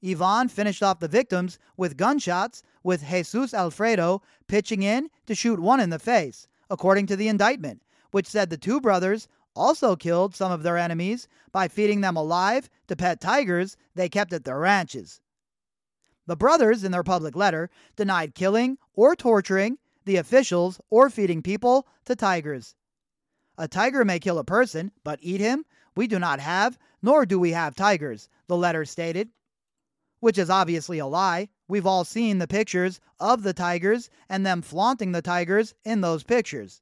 Ivan 0.04 0.48
finished 0.48 0.84
off 0.84 1.00
the 1.00 1.08
victims 1.08 1.60
with 1.78 1.98
gunshots, 1.98 2.64
with 2.84 3.08
Jesus 3.08 3.54
Alfredo 3.54 4.22
pitching 4.48 4.84
in 4.84 5.10
to 5.26 5.36
shoot 5.36 5.60
one 5.60 5.80
in 5.80 5.90
the 5.90 6.00
face, 6.00 6.48
according 6.70 7.08
to 7.08 7.16
the 7.16 7.28
indictment, 7.28 7.82
which 8.12 8.28
said 8.28 8.50
the 8.50 8.58
two 8.58 8.82
brothers 8.82 9.28
also 9.56 9.96
killed 9.96 10.36
some 10.36 10.52
of 10.52 10.64
their 10.64 10.78
enemies 10.78 11.28
by 11.52 11.68
feeding 11.68 12.02
them 12.02 12.18
alive 12.18 12.70
to 12.88 12.96
pet 12.96 13.22
tigers 13.22 13.78
they 13.96 14.10
kept 14.10 14.34
at 14.34 14.44
their 14.44 14.60
ranches. 14.60 15.22
The 16.28 16.36
brothers, 16.36 16.84
in 16.84 16.92
their 16.92 17.04
public 17.04 17.36
letter, 17.36 17.70
denied 17.96 18.36
killing 18.36 18.78
or 18.94 19.16
torturing 19.16 19.78
the 20.06 20.18
officials 20.18 20.80
or 20.90 21.10
feeding 21.10 21.42
people 21.42 21.88
to 22.06 22.16
tigers. 22.16 22.76
A 23.58 23.68
tiger 23.68 24.04
may 24.04 24.20
kill 24.20 24.40
a 24.40 24.44
person, 24.44 24.92
but 25.04 25.20
eat 25.22 25.40
him? 25.40 25.66
We 25.96 26.08
do 26.08 26.20
not 26.20 26.40
have, 26.40 26.78
nor 27.02 27.26
do 27.26 27.40
we 27.40 27.52
have 27.52 27.76
tigers, 27.76 28.28
the 28.48 28.58
letter 28.58 28.86
stated. 28.86 29.30
Which 30.26 30.40
is 30.40 30.50
obviously 30.50 30.98
a 30.98 31.06
lie. 31.06 31.50
We've 31.68 31.86
all 31.86 32.04
seen 32.04 32.40
the 32.40 32.48
pictures 32.48 33.00
of 33.20 33.44
the 33.44 33.54
tigers 33.54 34.10
and 34.28 34.44
them 34.44 34.64
flaunting 34.64 35.12
the 35.12 35.22
tigers 35.22 35.76
in 35.84 36.02
those 36.02 36.24
pictures. 36.24 36.82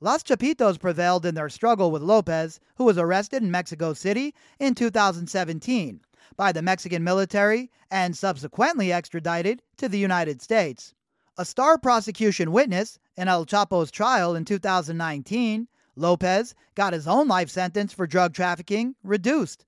Los 0.00 0.24
Chapitos 0.24 0.80
prevailed 0.80 1.24
in 1.24 1.36
their 1.36 1.48
struggle 1.48 1.92
with 1.92 2.02
Lopez, 2.02 2.58
who 2.74 2.82
was 2.82 2.98
arrested 2.98 3.44
in 3.44 3.52
Mexico 3.52 3.92
City 3.92 4.34
in 4.58 4.74
2017 4.74 6.00
by 6.36 6.50
the 6.50 6.60
Mexican 6.60 7.04
military 7.04 7.70
and 7.88 8.16
subsequently 8.16 8.92
extradited 8.92 9.62
to 9.76 9.88
the 9.88 10.00
United 10.00 10.42
States. 10.42 10.92
A 11.38 11.44
star 11.44 11.78
prosecution 11.78 12.50
witness 12.50 12.98
in 13.16 13.28
El 13.28 13.46
Chapo's 13.46 13.92
trial 13.92 14.34
in 14.34 14.44
2019, 14.44 15.68
Lopez 15.94 16.56
got 16.74 16.94
his 16.94 17.06
own 17.06 17.28
life 17.28 17.48
sentence 17.48 17.92
for 17.92 18.08
drug 18.08 18.34
trafficking 18.34 18.96
reduced. 19.04 19.66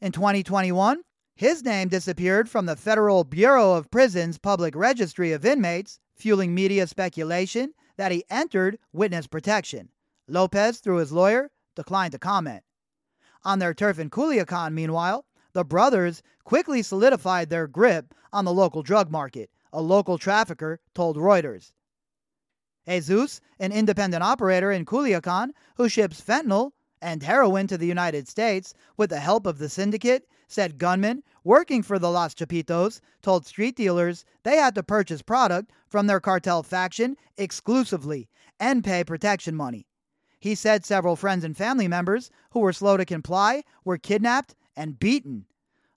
In 0.00 0.12
2021, 0.12 1.02
his 1.36 1.62
name 1.62 1.88
disappeared 1.88 2.48
from 2.48 2.64
the 2.64 2.74
Federal 2.74 3.22
Bureau 3.22 3.74
of 3.74 3.90
Prisons 3.90 4.38
public 4.38 4.74
registry 4.74 5.32
of 5.32 5.44
inmates, 5.44 6.00
fueling 6.14 6.54
media 6.54 6.86
speculation 6.86 7.74
that 7.98 8.10
he 8.10 8.24
entered 8.30 8.78
witness 8.92 9.26
protection. 9.26 9.90
Lopez, 10.26 10.78
through 10.78 10.96
his 10.96 11.12
lawyer, 11.12 11.50
declined 11.74 12.12
to 12.12 12.18
comment. 12.18 12.64
On 13.44 13.58
their 13.58 13.74
turf 13.74 13.98
in 13.98 14.08
Culiacan, 14.08 14.72
meanwhile, 14.72 15.26
the 15.52 15.62
brothers 15.62 16.22
quickly 16.42 16.82
solidified 16.82 17.50
their 17.50 17.66
grip 17.66 18.14
on 18.32 18.46
the 18.46 18.52
local 18.52 18.82
drug 18.82 19.10
market, 19.10 19.50
a 19.74 19.82
local 19.82 20.16
trafficker 20.16 20.80
told 20.94 21.18
Reuters. 21.18 21.72
Jesus, 22.88 23.42
an 23.58 23.72
independent 23.72 24.22
operator 24.22 24.72
in 24.72 24.86
Culiacan 24.86 25.50
who 25.76 25.88
ships 25.88 26.20
fentanyl 26.20 26.72
and 27.02 27.22
heroin 27.22 27.66
to 27.66 27.76
the 27.76 27.86
United 27.86 28.26
States 28.26 28.72
with 28.96 29.10
the 29.10 29.20
help 29.20 29.44
of 29.44 29.58
the 29.58 29.68
syndicate, 29.68 30.26
said 30.46 30.78
gunmen 30.78 31.22
working 31.44 31.82
for 31.82 31.98
the 31.98 32.10
Los 32.10 32.34
Chapitos 32.34 33.00
told 33.22 33.46
street 33.46 33.76
dealers 33.76 34.24
they 34.42 34.56
had 34.56 34.74
to 34.74 34.82
purchase 34.82 35.22
product 35.22 35.72
from 35.88 36.06
their 36.06 36.20
cartel 36.20 36.62
faction 36.62 37.16
exclusively 37.36 38.28
and 38.58 38.84
pay 38.84 39.04
protection 39.04 39.54
money. 39.54 39.86
He 40.38 40.54
said 40.54 40.84
several 40.84 41.16
friends 41.16 41.44
and 41.44 41.56
family 41.56 41.88
members 41.88 42.30
who 42.50 42.60
were 42.60 42.72
slow 42.72 42.96
to 42.96 43.04
comply 43.04 43.64
were 43.84 43.98
kidnapped 43.98 44.54
and 44.76 44.98
beaten. 44.98 45.46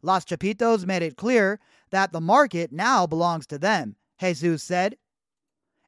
Los 0.01 0.25
Chapitos 0.25 0.85
made 0.85 1.01
it 1.01 1.17
clear 1.17 1.59
that 1.91 2.11
the 2.11 2.21
market 2.21 2.71
now 2.71 3.05
belongs 3.05 3.45
to 3.47 3.57
them, 3.57 3.95
Jesus 4.19 4.63
said. 4.63 4.95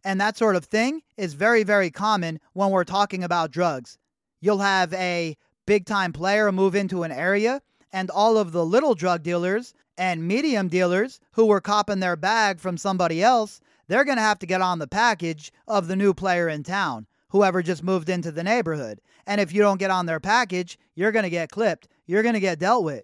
And 0.04 0.20
that 0.20 0.38
sort 0.38 0.56
of 0.56 0.66
thing 0.66 1.02
is 1.16 1.34
very, 1.34 1.64
very 1.64 1.92
common 1.92 2.40
when 2.54 2.72
we're 2.72 2.84
talking 2.84 3.24
about 3.24 3.52
drugs. 3.52 3.98
You'll 4.40 4.60
have 4.60 4.94
a 4.94 5.38
big 5.66 5.86
time 5.86 6.12
player 6.12 6.52
move 6.52 6.76
into 6.76 7.04
an 7.04 7.12
area, 7.12 7.62
and 7.94 8.10
all 8.10 8.38
of 8.38 8.52
the 8.52 8.66
little 8.66 8.96
drug 8.96 9.24
dealers 9.24 9.74
and 9.98 10.28
medium 10.28 10.68
dealers 10.68 11.20
who 11.34 11.46
were 11.46 11.62
copping 11.62 12.00
their 12.00 12.16
bag 12.16 12.60
from 12.60 12.78
somebody 12.78 13.22
else, 13.22 13.60
they're 13.88 14.06
going 14.06 14.18
to 14.18 14.24
have 14.24 14.40
to 14.40 14.46
get 14.46 14.62
on 14.62 14.80
the 14.80 14.88
package 14.88 15.52
of 15.68 15.88
the 15.88 15.96
new 15.96 16.14
player 16.14 16.48
in 16.48 16.64
town, 16.64 17.06
whoever 17.30 17.62
just 17.62 17.84
moved 17.84 18.10
into 18.10 18.32
the 18.32 18.44
neighborhood. 18.44 19.02
And 19.28 19.42
if 19.42 19.54
you 19.54 19.62
don't 19.62 19.80
get 19.80 19.92
on 19.92 20.06
their 20.06 20.20
package, 20.20 20.80
you're 20.96 21.12
going 21.12 21.24
to 21.24 21.30
get 21.30 21.52
clipped. 21.52 21.88
You're 22.06 22.24
going 22.24 22.34
to 22.34 22.40
get 22.40 22.60
dealt 22.60 22.84
with. 22.84 23.04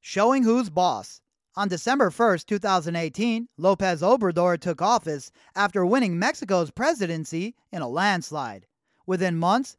Showing 0.00 0.44
who's 0.44 0.70
boss. 0.70 1.20
On 1.56 1.68
December 1.68 2.10
1st, 2.10 2.44
2018, 2.44 3.48
Lopez 3.56 4.02
Obrador 4.02 4.60
took 4.60 4.82
office 4.82 5.32
after 5.54 5.86
winning 5.86 6.18
Mexico's 6.18 6.70
presidency 6.70 7.54
in 7.72 7.80
a 7.80 7.88
landslide. 7.88 8.66
Within 9.06 9.38
months, 9.38 9.78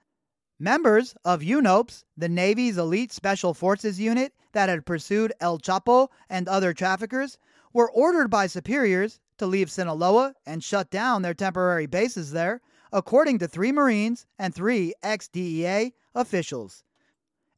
members 0.60 1.16
of 1.24 1.42
UNOPES, 1.42 2.04
the 2.18 2.30
Navy's 2.30 2.78
elite 2.78 3.12
special 3.12 3.54
forces 3.54 4.00
unit 4.00 4.34
that 4.54 4.70
had 4.70 4.86
pursued 4.86 5.34
El 5.40 5.60
Chapo 5.60 6.10
and 6.30 6.48
other 6.48 6.74
traffickers, 6.74 7.38
were 7.74 7.92
ordered 7.92 8.30
by 8.30 8.48
superiors 8.48 9.20
to 9.38 9.46
leave 9.46 9.70
Sinaloa 9.70 10.34
and 10.46 10.64
shut 10.64 10.90
down 10.90 11.22
their 11.22 11.34
temporary 11.34 11.86
bases 11.86 12.32
there, 12.32 12.62
according 12.92 13.38
to 13.40 13.48
three 13.48 13.72
Marines 13.72 14.26
and 14.40 14.54
three 14.54 14.94
ex 15.04 15.28
DEA 15.28 15.94
officials. 16.16 16.84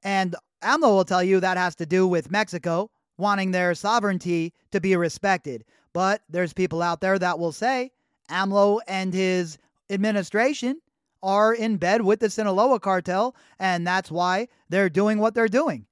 And 0.03 0.35
AMLO 0.61 0.95
will 0.95 1.05
tell 1.05 1.23
you 1.23 1.39
that 1.39 1.57
has 1.57 1.75
to 1.75 1.85
do 1.85 2.07
with 2.07 2.31
Mexico 2.31 2.91
wanting 3.17 3.51
their 3.51 3.75
sovereignty 3.75 4.53
to 4.71 4.81
be 4.81 4.95
respected. 4.95 5.63
But 5.93 6.21
there's 6.29 6.53
people 6.53 6.81
out 6.81 7.01
there 7.01 7.19
that 7.19 7.39
will 7.39 7.51
say 7.51 7.91
AMLO 8.29 8.79
and 8.87 9.13
his 9.13 9.57
administration 9.89 10.81
are 11.21 11.53
in 11.53 11.77
bed 11.77 12.01
with 12.01 12.19
the 12.19 12.29
Sinaloa 12.29 12.79
cartel, 12.79 13.35
and 13.59 13.85
that's 13.85 14.11
why 14.11 14.47
they're 14.69 14.89
doing 14.89 15.19
what 15.19 15.33
they're 15.33 15.47
doing. 15.47 15.85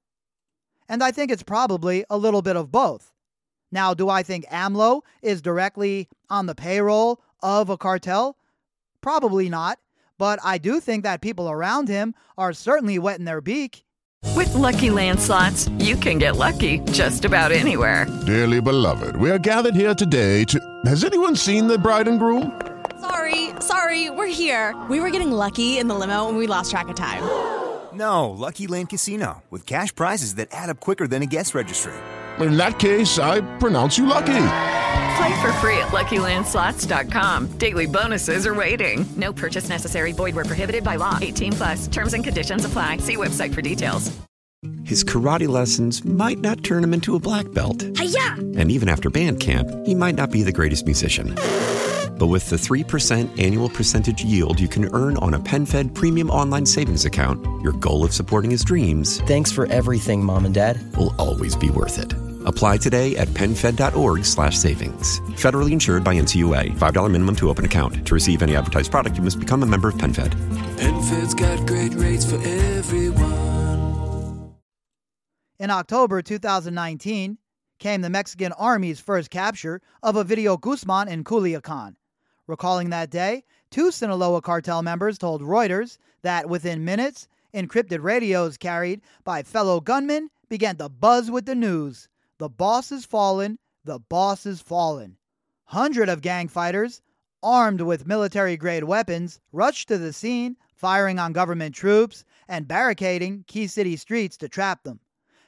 And 0.88 1.02
I 1.02 1.10
think 1.10 1.30
it's 1.30 1.42
probably 1.42 2.04
a 2.08 2.16
little 2.16 2.42
bit 2.42 2.56
of 2.56 2.72
both. 2.72 3.12
Now, 3.70 3.92
do 3.92 4.08
I 4.08 4.22
think 4.22 4.46
AMLO 4.46 5.02
is 5.22 5.42
directly 5.42 6.08
on 6.30 6.46
the 6.46 6.54
payroll 6.54 7.20
of 7.42 7.68
a 7.68 7.76
cartel? 7.76 8.38
Probably 9.00 9.48
not. 9.48 9.78
But 10.18 10.40
I 10.42 10.58
do 10.58 10.80
think 10.80 11.04
that 11.04 11.20
people 11.20 11.48
around 11.48 11.88
him 11.88 12.14
are 12.36 12.52
certainly 12.52 12.98
wetting 12.98 13.24
their 13.24 13.40
beak. 13.40 13.84
With 14.34 14.52
lucky 14.54 14.88
landslots, 14.88 15.70
you 15.84 15.94
can 15.94 16.18
get 16.18 16.36
lucky 16.36 16.80
just 16.90 17.24
about 17.24 17.52
anywhere. 17.52 18.06
Dearly 18.26 18.60
beloved, 18.60 19.16
we 19.16 19.30
are 19.30 19.38
gathered 19.38 19.76
here 19.76 19.94
today 19.94 20.44
to. 20.46 20.58
Has 20.86 21.04
anyone 21.04 21.36
seen 21.36 21.68
the 21.68 21.78
bride 21.78 22.08
and 22.08 22.18
groom? 22.18 22.58
Sorry, 23.00 23.50
sorry, 23.60 24.10
we're 24.10 24.26
here. 24.26 24.74
We 24.90 25.00
were 25.00 25.10
getting 25.10 25.30
lucky 25.30 25.78
in 25.78 25.88
the 25.88 25.94
limo 25.94 26.28
and 26.28 26.36
we 26.36 26.46
lost 26.46 26.70
track 26.70 26.88
of 26.88 26.96
time. 26.96 27.22
No, 27.90 28.30
Lucky 28.30 28.66
Land 28.68 28.90
Casino, 28.90 29.42
with 29.50 29.64
cash 29.66 29.92
prizes 29.92 30.34
that 30.34 30.48
add 30.52 30.68
up 30.68 30.78
quicker 30.78 31.08
than 31.08 31.22
a 31.22 31.26
guest 31.26 31.52
registry. 31.54 31.94
In 32.38 32.56
that 32.58 32.78
case, 32.78 33.18
I 33.18 33.40
pronounce 33.58 33.96
you 33.98 34.06
lucky. 34.06 34.26
Play 35.16 35.40
for 35.40 35.52
free 35.54 35.78
at 35.78 35.88
LuckyLandSlots.com. 35.88 37.46
Daily 37.58 37.86
bonuses 37.86 38.46
are 38.46 38.54
waiting. 38.54 39.06
No 39.16 39.32
purchase 39.32 39.68
necessary. 39.70 40.12
Void 40.12 40.36
where 40.36 40.44
prohibited 40.44 40.84
by 40.84 40.94
law. 40.96 41.18
18 41.20 41.52
plus. 41.54 41.86
Terms 41.88 42.12
and 42.12 42.22
conditions 42.22 42.64
apply. 42.64 42.98
See 42.98 43.16
website 43.16 43.52
for 43.52 43.62
details. 43.62 44.16
His 44.84 45.02
karate 45.02 45.48
lessons 45.48 46.04
might 46.04 46.38
not 46.38 46.62
turn 46.62 46.84
him 46.84 46.94
into 46.94 47.16
a 47.16 47.20
black 47.20 47.50
belt. 47.52 47.84
Hi-ya! 47.96 48.34
And 48.58 48.70
even 48.70 48.88
after 48.88 49.10
band 49.10 49.40
camp, 49.40 49.68
he 49.86 49.94
might 49.94 50.14
not 50.14 50.30
be 50.30 50.42
the 50.42 50.52
greatest 50.52 50.84
musician. 50.84 51.34
But 52.18 52.26
with 52.26 52.48
the 52.50 52.56
3% 52.56 53.38
annual 53.38 53.68
percentage 53.68 54.24
yield 54.24 54.58
you 54.58 54.68
can 54.68 54.92
earn 54.94 55.16
on 55.18 55.34
a 55.34 55.38
PenFed 55.38 55.94
premium 55.94 56.30
online 56.30 56.66
savings 56.66 57.04
account, 57.04 57.44
your 57.62 57.72
goal 57.72 58.04
of 58.04 58.12
supporting 58.12 58.50
his 58.50 58.64
dreams 58.64 59.20
Thanks 59.28 59.52
for 59.52 59.66
everything, 59.66 60.24
Mom 60.24 60.46
and 60.46 60.54
Dad. 60.54 60.96
will 60.96 61.14
always 61.18 61.54
be 61.54 61.70
worth 61.70 61.98
it. 61.98 62.12
Apply 62.46 62.76
today 62.78 63.16
at 63.16 63.28
PenFed.org 63.28 64.24
slash 64.24 64.56
savings. 64.56 65.20
Federally 65.36 65.70
insured 65.70 66.02
by 66.02 66.14
NCUA. 66.14 66.70
$5 66.70 67.10
minimum 67.10 67.36
to 67.36 67.50
open 67.50 67.64
account. 67.64 68.06
To 68.06 68.14
receive 68.14 68.42
any 68.42 68.56
advertised 68.56 68.90
product, 68.90 69.16
you 69.16 69.22
must 69.22 69.38
become 69.38 69.62
a 69.62 69.66
member 69.66 69.88
of 69.88 69.96
PenFed. 69.96 70.30
PenFed's 70.78 71.34
got 71.34 71.66
great 71.66 71.94
rates 71.94 72.24
for 72.24 72.36
everyone. 72.36 73.28
In 75.58 75.70
October 75.70 76.22
2019 76.22 77.38
came 77.78 78.00
the 78.00 78.10
Mexican 78.10 78.52
Army's 78.52 79.00
first 79.00 79.30
capture 79.30 79.80
of 80.02 80.14
Ovidio 80.14 80.60
Guzman 80.60 81.08
in 81.08 81.24
Culiacan. 81.24 81.96
Recalling 82.48 82.88
that 82.88 83.10
day, 83.10 83.44
two 83.70 83.90
Sinaloa 83.92 84.40
cartel 84.40 84.82
members 84.82 85.18
told 85.18 85.42
Reuters 85.42 85.98
that 86.22 86.48
within 86.48 86.82
minutes, 86.82 87.28
encrypted 87.54 88.02
radios 88.02 88.56
carried 88.56 89.02
by 89.22 89.42
fellow 89.42 89.80
gunmen 89.80 90.30
began 90.48 90.76
to 90.76 90.88
buzz 90.88 91.30
with 91.30 91.44
the 91.44 91.54
news. 91.54 92.08
The 92.38 92.48
boss 92.48 92.90
is 92.90 93.04
fallen, 93.04 93.58
the 93.84 93.98
boss 93.98 94.46
is 94.46 94.62
fallen. 94.62 95.18
Hundred 95.64 96.08
of 96.08 96.22
gang 96.22 96.48
fighters, 96.48 97.02
armed 97.42 97.82
with 97.82 98.06
military 98.06 98.56
grade 98.56 98.84
weapons, 98.84 99.40
rushed 99.52 99.88
to 99.88 99.98
the 99.98 100.14
scene, 100.14 100.56
firing 100.74 101.18
on 101.18 101.34
government 101.34 101.74
troops 101.74 102.24
and 102.48 102.66
barricading 102.66 103.44
key 103.46 103.66
city 103.66 103.94
streets 103.96 104.38
to 104.38 104.48
trap 104.48 104.84
them. 104.84 105.00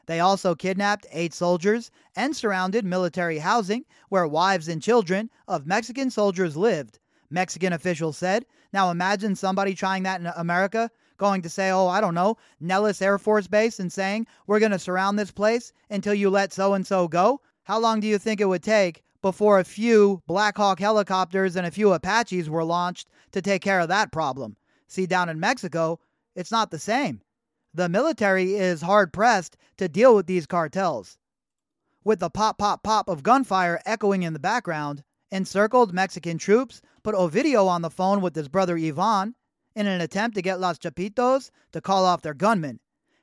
They 0.07 0.21
also 0.21 0.54
kidnapped 0.54 1.07
eight 1.12 1.33
soldiers 1.35 1.90
and 2.16 2.35
surrounded 2.35 2.85
military 2.85 3.38
housing 3.38 3.85
where 4.09 4.26
wives 4.26 4.69
and 4.69 4.83
children 4.83 5.30
of 5.47 5.66
Mexican 5.66 6.11
soldiers 6.11 6.57
lived. 6.57 6.99
Mexican 7.30 7.73
officials 7.73 8.19
said. 8.19 8.45
Now 8.73 8.90
imagine 8.90 9.37
somebody 9.37 9.75
trying 9.75 10.02
that 10.04 10.21
in 10.21 10.26
America, 10.26 10.90
going 11.16 11.42
to 11.42 11.49
say, 11.49 11.71
oh, 11.71 11.87
I 11.87 12.00
don't 12.00 12.14
know, 12.14 12.37
Nellis 12.61 13.02
Air 13.02 13.19
Force 13.19 13.47
Base 13.47 13.78
and 13.78 13.92
saying, 13.92 14.26
we're 14.47 14.59
going 14.59 14.73
to 14.73 14.78
surround 14.78 15.19
this 15.19 15.30
place 15.30 15.73
until 15.90 16.14
you 16.14 16.30
let 16.30 16.52
so 16.52 16.75
and 16.75 16.87
so 16.87 17.07
go. 17.07 17.40
How 17.64 17.78
long 17.78 18.00
do 18.00 18.07
you 18.07 18.19
think 18.19 18.40
it 18.40 18.47
would 18.47 18.62
take 18.62 19.02
before 19.23 19.61
a 19.61 19.64
few 19.64 20.23
Black 20.26 20.57
Hawk 20.57 20.80
helicopters 20.80 21.57
and 21.57 21.66
a 21.66 21.71
few 21.71 21.92
Apaches 21.92 22.49
were 22.49 22.64
launched 22.64 23.09
to 23.33 23.42
take 23.42 23.62
care 23.62 23.80
of 23.80 23.88
that 23.88 24.12
problem? 24.12 24.57
See, 24.88 25.07
down 25.07 25.28
in 25.28 25.38
Mexico, 25.38 26.00
it's 26.35 26.50
not 26.50 26.71
the 26.71 26.78
same. 26.78 27.21
The 27.72 27.88
military 27.88 28.54
is 28.54 28.82
hard 28.82 29.12
pressed 29.12 29.56
to 29.76 29.88
deal 29.88 30.14
with 30.14 30.26
these 30.26 30.46
cartels. 30.46 31.18
With 32.02 32.18
the 32.18 32.28
pop, 32.28 32.58
pop, 32.58 32.82
pop 32.82 33.08
of 33.08 33.22
gunfire 33.22 33.80
echoing 33.86 34.24
in 34.24 34.32
the 34.32 34.40
background, 34.40 35.04
encircled 35.30 35.94
Mexican 35.94 36.36
troops 36.36 36.82
put 37.04 37.14
Ovidio 37.14 37.68
on 37.68 37.82
the 37.82 37.90
phone 37.90 38.20
with 38.20 38.34
his 38.34 38.48
brother 38.48 38.76
Ivan 38.76 39.36
in 39.76 39.86
an 39.86 40.00
attempt 40.00 40.34
to 40.34 40.42
get 40.42 40.58
Los 40.58 40.78
Chapitos 40.78 41.50
to 41.70 41.80
call 41.80 42.04
off 42.04 42.22
their 42.22 42.34
gunmen. 42.34 42.80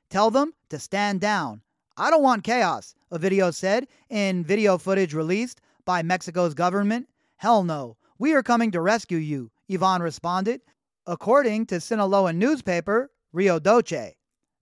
Tell 0.08 0.30
them 0.30 0.54
to 0.70 0.78
stand 0.78 1.20
down. 1.20 1.60
I 1.98 2.08
don't 2.08 2.22
want 2.22 2.44
chaos, 2.44 2.94
Ovidio 3.12 3.52
said 3.52 3.86
in 4.08 4.44
video 4.44 4.78
footage 4.78 5.12
released 5.12 5.60
by 5.84 6.02
Mexico's 6.02 6.54
government. 6.54 7.08
Hell 7.36 7.64
no. 7.64 7.98
We 8.18 8.32
are 8.32 8.42
coming 8.42 8.70
to 8.70 8.80
rescue 8.80 9.18
you, 9.18 9.50
Ivan 9.70 10.00
responded, 10.00 10.62
according 11.06 11.66
to 11.66 11.76
Sinaloan 11.76 12.36
newspaper 12.36 13.10
Rio 13.32 13.58
Doce. 13.58 14.14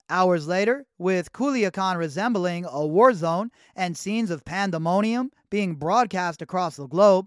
Hours 0.09 0.47
later, 0.47 0.87
with 0.99 1.33
Culiacan 1.33 1.99
resembling 1.99 2.65
a 2.65 2.87
war 2.87 3.13
zone 3.13 3.51
and 3.75 3.97
scenes 3.97 4.31
of 4.31 4.45
pandemonium 4.45 5.33
being 5.51 5.75
broadcast 5.75 6.41
across 6.41 6.77
the 6.77 6.87
globe, 6.87 7.27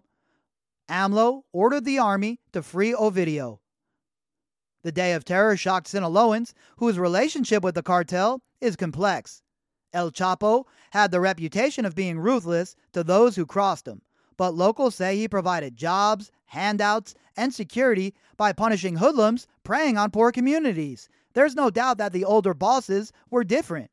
AMLO 0.87 1.43
ordered 1.51 1.83
the 1.83 1.99
army 1.99 2.39
to 2.53 2.63
free 2.63 2.93
Ovidio. 2.93 3.59
The 4.81 4.93
Day 4.93 5.11
of 5.11 5.25
Terror 5.25 5.57
shocked 5.57 5.87
Sinaloans, 5.87 6.53
whose 6.77 6.97
relationship 6.97 7.65
with 7.65 7.75
the 7.75 7.83
cartel 7.83 8.41
is 8.61 8.77
complex. 8.77 9.41
El 9.91 10.11
Chapo 10.11 10.63
had 10.91 11.11
the 11.11 11.19
reputation 11.19 11.83
of 11.83 11.95
being 11.95 12.17
ruthless 12.17 12.77
to 12.93 13.03
those 13.03 13.35
who 13.35 13.45
crossed 13.45 13.89
him, 13.89 14.01
but 14.37 14.55
locals 14.55 14.95
say 14.95 15.17
he 15.17 15.27
provided 15.27 15.75
jobs, 15.75 16.31
handouts, 16.45 17.13
and 17.35 17.53
security 17.53 18.15
by 18.37 18.53
punishing 18.53 18.95
hoodlums 18.95 19.47
preying 19.63 19.97
on 19.97 20.11
poor 20.11 20.31
communities 20.31 21.09
there's 21.33 21.55
no 21.55 21.69
doubt 21.69 21.97
that 21.97 22.13
the 22.13 22.25
older 22.25 22.53
bosses 22.53 23.11
were 23.29 23.43
different. 23.43 23.91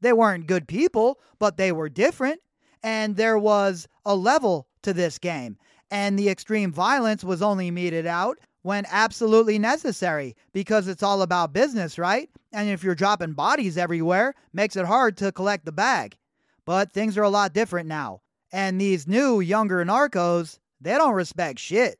They 0.00 0.12
weren't 0.12 0.46
good 0.46 0.68
people, 0.68 1.20
but 1.38 1.56
they 1.56 1.72
were 1.72 1.88
different. 1.88 2.40
And 2.82 3.16
there 3.16 3.38
was 3.38 3.88
a 4.04 4.14
level 4.14 4.68
to 4.82 4.92
this 4.92 5.18
game. 5.18 5.58
And 5.90 6.18
the 6.18 6.28
extreme 6.28 6.72
violence 6.72 7.24
was 7.24 7.42
only 7.42 7.70
meted 7.70 8.06
out 8.06 8.38
when 8.62 8.84
absolutely 8.90 9.58
necessary 9.58 10.34
because 10.52 10.88
it's 10.88 11.02
all 11.02 11.22
about 11.22 11.52
business, 11.52 11.98
right? 11.98 12.28
And 12.52 12.68
if 12.68 12.82
you're 12.82 12.94
dropping 12.94 13.34
bodies 13.34 13.78
everywhere, 13.78 14.34
makes 14.52 14.76
it 14.76 14.86
hard 14.86 15.16
to 15.18 15.32
collect 15.32 15.64
the 15.64 15.72
bag. 15.72 16.16
But 16.64 16.92
things 16.92 17.16
are 17.16 17.22
a 17.22 17.30
lot 17.30 17.52
different 17.52 17.88
now. 17.88 18.22
And 18.52 18.80
these 18.80 19.06
new 19.06 19.40
younger 19.40 19.84
narcos, 19.84 20.58
they 20.80 20.92
don't 20.92 21.14
respect 21.14 21.58
shit. 21.58 21.98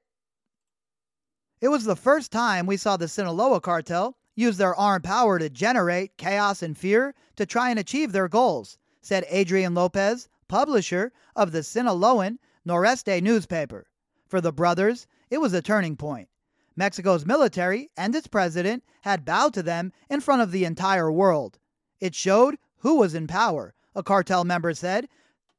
It 1.61 1.69
was 1.69 1.85
the 1.85 1.97
first 1.97 2.33
time 2.33 2.67
we 2.67 2.77
saw 2.77 2.97
the 2.97 3.09
Sinaloa 3.09 3.61
cartel 3.61 4.17
use 4.37 4.59
their 4.59 4.77
armed 4.77 5.03
power 5.03 5.41
to 5.41 5.51
generate 5.51 6.17
chaos 6.17 6.63
and 6.63 6.79
fear 6.79 7.15
to 7.35 7.45
try 7.45 7.71
and 7.71 7.79
achieve 7.79 8.13
their 8.13 8.29
goals, 8.29 8.79
said 9.03 9.25
Adrian 9.29 9.75
Lopez, 9.75 10.29
publisher 10.47 11.13
of 11.35 11.51
the 11.51 11.61
Sinaloan 11.61 12.39
Noroeste 12.65 13.21
newspaper. 13.23 13.89
For 14.29 14.41
the 14.41 14.53
brothers, 14.53 15.09
it 15.31 15.39
was 15.39 15.53
a 15.53 15.63
turning 15.63 15.97
point. 15.97 16.29
Mexico's 16.77 17.25
military 17.25 17.91
and 17.97 18.15
its 18.15 18.27
president 18.27 18.85
had 19.01 19.25
bowed 19.25 19.55
to 19.55 19.63
them 19.63 19.93
in 20.11 20.21
front 20.21 20.43
of 20.43 20.53
the 20.53 20.65
entire 20.65 21.11
world. 21.11 21.59
It 22.01 22.15
showed 22.15 22.59
who 22.79 22.97
was 22.97 23.15
in 23.15 23.27
power, 23.27 23.75
a 23.95 24.03
cartel 24.03 24.45
member 24.45 24.75
said. 24.75 25.09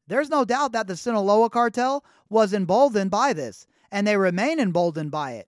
There's 0.07 0.29
no 0.29 0.45
doubt 0.45 0.71
that 0.73 0.87
the 0.87 0.95
Sinaloa 0.95 1.49
cartel 1.49 2.05
was 2.29 2.53
emboldened 2.53 3.09
by 3.09 3.33
this, 3.33 3.65
and 3.91 4.05
they 4.05 4.15
remain 4.15 4.59
emboldened 4.59 5.11
by 5.11 5.33
it. 5.33 5.47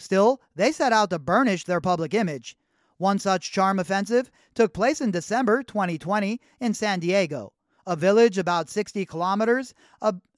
Still, 0.00 0.40
they 0.56 0.72
set 0.72 0.94
out 0.94 1.10
to 1.10 1.18
burnish 1.18 1.64
their 1.64 1.82
public 1.82 2.14
image. 2.14 2.56
One 2.96 3.18
such 3.18 3.52
charm 3.52 3.78
offensive 3.78 4.30
took 4.54 4.72
place 4.72 4.98
in 5.02 5.10
December 5.10 5.62
2020 5.62 6.40
in 6.58 6.72
San 6.72 7.00
Diego, 7.00 7.52
a 7.86 7.96
village 7.96 8.38
about 8.38 8.70
60 8.70 9.04
kilometers 9.04 9.74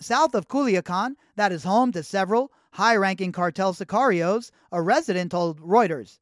south 0.00 0.34
of 0.34 0.48
Culiacan 0.48 1.14
that 1.36 1.52
is 1.52 1.62
home 1.62 1.92
to 1.92 2.02
several 2.02 2.50
high 2.72 2.96
ranking 2.96 3.30
cartel 3.30 3.72
sicarios, 3.72 4.50
a 4.72 4.82
resident 4.82 5.30
told 5.30 5.60
Reuters. 5.60 6.18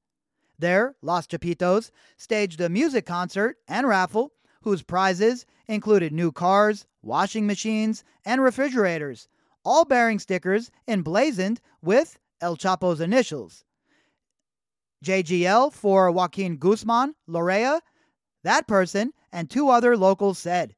There, 0.59 0.94
Los 1.00 1.26
Chapitos 1.26 1.90
staged 2.18 2.61
a 2.61 2.68
music 2.68 3.07
concert 3.07 3.57
and 3.66 3.88
raffle 3.88 4.35
whose 4.61 4.83
prizes 4.83 5.46
included 5.66 6.12
new 6.12 6.31
cars, 6.31 6.87
washing 7.00 7.46
machines, 7.46 8.05
and 8.22 8.42
refrigerators, 8.42 9.29
all 9.64 9.87
bearing 9.87 10.18
stickers 10.18 10.70
emblazoned 10.87 11.62
with 11.81 12.18
El 12.40 12.57
Chapo's 12.57 13.00
initials. 13.00 13.64
JGL 15.05 15.72
for 15.72 16.11
Joaquin 16.11 16.57
Guzman 16.57 17.14
Loera, 17.29 17.81
that 18.42 18.66
person, 18.66 19.12
and 19.33 19.48
two 19.48 19.68
other 19.68 19.96
locals 19.96 20.38
said. 20.38 20.74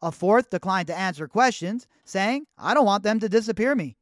A 0.00 0.12
fourth 0.12 0.50
declined 0.50 0.86
to 0.88 0.98
answer 0.98 1.26
questions, 1.26 1.86
saying, 2.04 2.46
I 2.56 2.74
don't 2.74 2.86
want 2.86 3.02
them 3.02 3.18
to 3.20 3.28
disappear 3.28 3.74
me. 3.74 3.96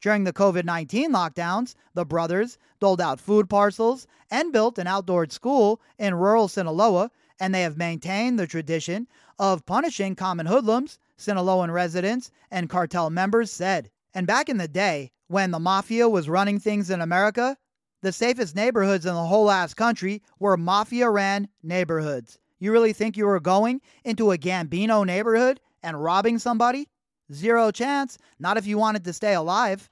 During 0.00 0.24
the 0.24 0.32
COVID 0.32 0.64
19 0.64 1.12
lockdowns, 1.12 1.74
the 1.94 2.04
brothers 2.04 2.58
doled 2.80 3.00
out 3.00 3.20
food 3.20 3.48
parcels 3.48 4.06
and 4.30 4.52
built 4.52 4.78
an 4.78 4.86
outdoor 4.86 5.28
school 5.28 5.80
in 5.98 6.14
rural 6.14 6.48
Sinaloa, 6.48 7.10
and 7.40 7.54
they 7.54 7.62
have 7.62 7.76
maintained 7.76 8.38
the 8.38 8.46
tradition 8.46 9.08
of 9.38 9.66
punishing 9.66 10.14
common 10.14 10.46
hoodlums, 10.46 10.98
Sinaloan 11.16 11.72
residents, 11.72 12.30
and 12.50 12.70
cartel 12.70 13.10
members 13.10 13.50
said. 13.50 13.90
And 14.14 14.26
back 14.26 14.48
in 14.48 14.56
the 14.56 14.68
day, 14.68 15.12
when 15.28 15.50
the 15.50 15.58
mafia 15.58 16.08
was 16.08 16.28
running 16.28 16.58
things 16.58 16.90
in 16.90 17.00
America, 17.00 17.56
the 18.02 18.12
safest 18.12 18.56
neighborhoods 18.56 19.06
in 19.06 19.14
the 19.14 19.24
whole 19.24 19.50
ass 19.50 19.74
country 19.74 20.22
were 20.38 20.56
mafia 20.56 21.08
ran 21.08 21.48
neighborhoods. 21.62 22.38
You 22.58 22.72
really 22.72 22.92
think 22.92 23.16
you 23.16 23.26
were 23.26 23.40
going 23.40 23.80
into 24.04 24.32
a 24.32 24.38
Gambino 24.38 25.06
neighborhood 25.06 25.60
and 25.82 26.02
robbing 26.02 26.38
somebody? 26.38 26.88
Zero 27.32 27.70
chance, 27.70 28.18
not 28.38 28.56
if 28.56 28.66
you 28.66 28.78
wanted 28.78 29.04
to 29.04 29.12
stay 29.12 29.34
alive. 29.34 29.88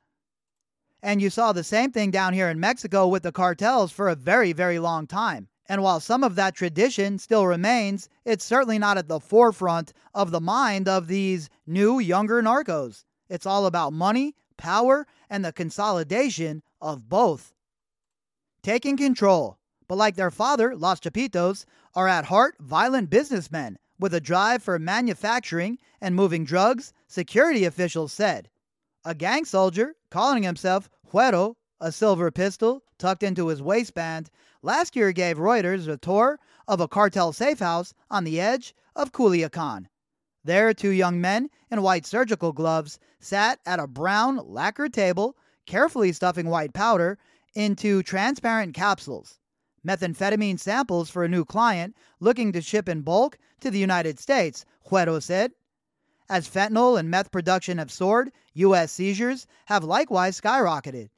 And 1.02 1.20
you 1.20 1.30
saw 1.30 1.52
the 1.52 1.62
same 1.62 1.92
thing 1.92 2.10
down 2.10 2.32
here 2.32 2.48
in 2.48 2.58
Mexico 2.58 3.06
with 3.06 3.22
the 3.22 3.30
cartels 3.30 3.92
for 3.92 4.08
a 4.08 4.16
very, 4.16 4.52
very 4.52 4.78
long 4.78 5.06
time. 5.06 5.48
And 5.68 5.82
while 5.82 6.00
some 6.00 6.24
of 6.24 6.36
that 6.36 6.54
tradition 6.54 7.18
still 7.18 7.46
remains, 7.46 8.08
it's 8.24 8.44
certainly 8.44 8.78
not 8.78 8.98
at 8.98 9.08
the 9.08 9.20
forefront 9.20 9.92
of 10.14 10.30
the 10.30 10.40
mind 10.40 10.88
of 10.88 11.08
these 11.08 11.50
new, 11.66 11.98
younger 11.98 12.40
narcos. 12.40 13.04
It's 13.28 13.46
all 13.46 13.66
about 13.66 13.92
money, 13.92 14.34
power, 14.56 15.06
and 15.28 15.44
the 15.44 15.52
consolidation 15.52 16.62
of 16.80 17.08
both. 17.08 17.54
Taking 18.62 18.96
control, 18.96 19.58
but 19.88 19.96
like 19.96 20.16
their 20.16 20.30
father, 20.30 20.74
Los 20.74 21.00
Chapitos, 21.00 21.64
are 21.94 22.08
at 22.08 22.26
heart 22.26 22.56
violent 22.60 23.10
businessmen 23.10 23.78
with 23.98 24.12
a 24.12 24.20
drive 24.20 24.62
for 24.62 24.78
manufacturing 24.78 25.78
and 26.00 26.14
moving 26.14 26.44
drugs, 26.44 26.92
security 27.06 27.64
officials 27.64 28.12
said. 28.12 28.48
A 29.04 29.14
gang 29.14 29.44
soldier, 29.44 29.94
calling 30.10 30.42
himself 30.42 30.90
Huero, 31.12 31.54
a 31.80 31.92
silver 31.92 32.30
pistol 32.30 32.82
tucked 32.98 33.22
into 33.22 33.48
his 33.48 33.62
waistband, 33.62 34.30
last 34.62 34.96
year 34.96 35.12
gave 35.12 35.38
Reuters 35.38 35.88
a 35.88 35.96
tour 35.96 36.38
of 36.66 36.80
a 36.80 36.88
cartel 36.88 37.32
safe 37.32 37.60
house 37.60 37.94
on 38.10 38.24
the 38.24 38.40
edge 38.40 38.74
of 38.94 39.12
Culiacan. 39.12 39.86
There, 40.46 40.72
two 40.72 40.90
young 40.90 41.20
men 41.20 41.50
in 41.72 41.82
white 41.82 42.06
surgical 42.06 42.52
gloves 42.52 43.00
sat 43.18 43.58
at 43.66 43.80
a 43.80 43.88
brown 43.88 44.36
lacquer 44.36 44.88
table, 44.88 45.36
carefully 45.66 46.12
stuffing 46.12 46.48
white 46.48 46.72
powder 46.72 47.18
into 47.56 48.04
transparent 48.04 48.72
capsules. 48.72 49.40
Methamphetamine 49.84 50.60
samples 50.60 51.10
for 51.10 51.24
a 51.24 51.28
new 51.28 51.44
client 51.44 51.96
looking 52.20 52.52
to 52.52 52.60
ship 52.60 52.88
in 52.88 53.02
bulk 53.02 53.38
to 53.58 53.72
the 53.72 53.80
United 53.80 54.20
States, 54.20 54.64
Huero 54.88 55.20
said. 55.20 55.50
As 56.28 56.48
fentanyl 56.48 56.96
and 56.96 57.10
meth 57.10 57.32
production 57.32 57.78
have 57.78 57.90
soared, 57.90 58.30
U.S. 58.54 58.92
seizures 58.92 59.48
have 59.64 59.82
likewise 59.82 60.40
skyrocketed. 60.40 61.08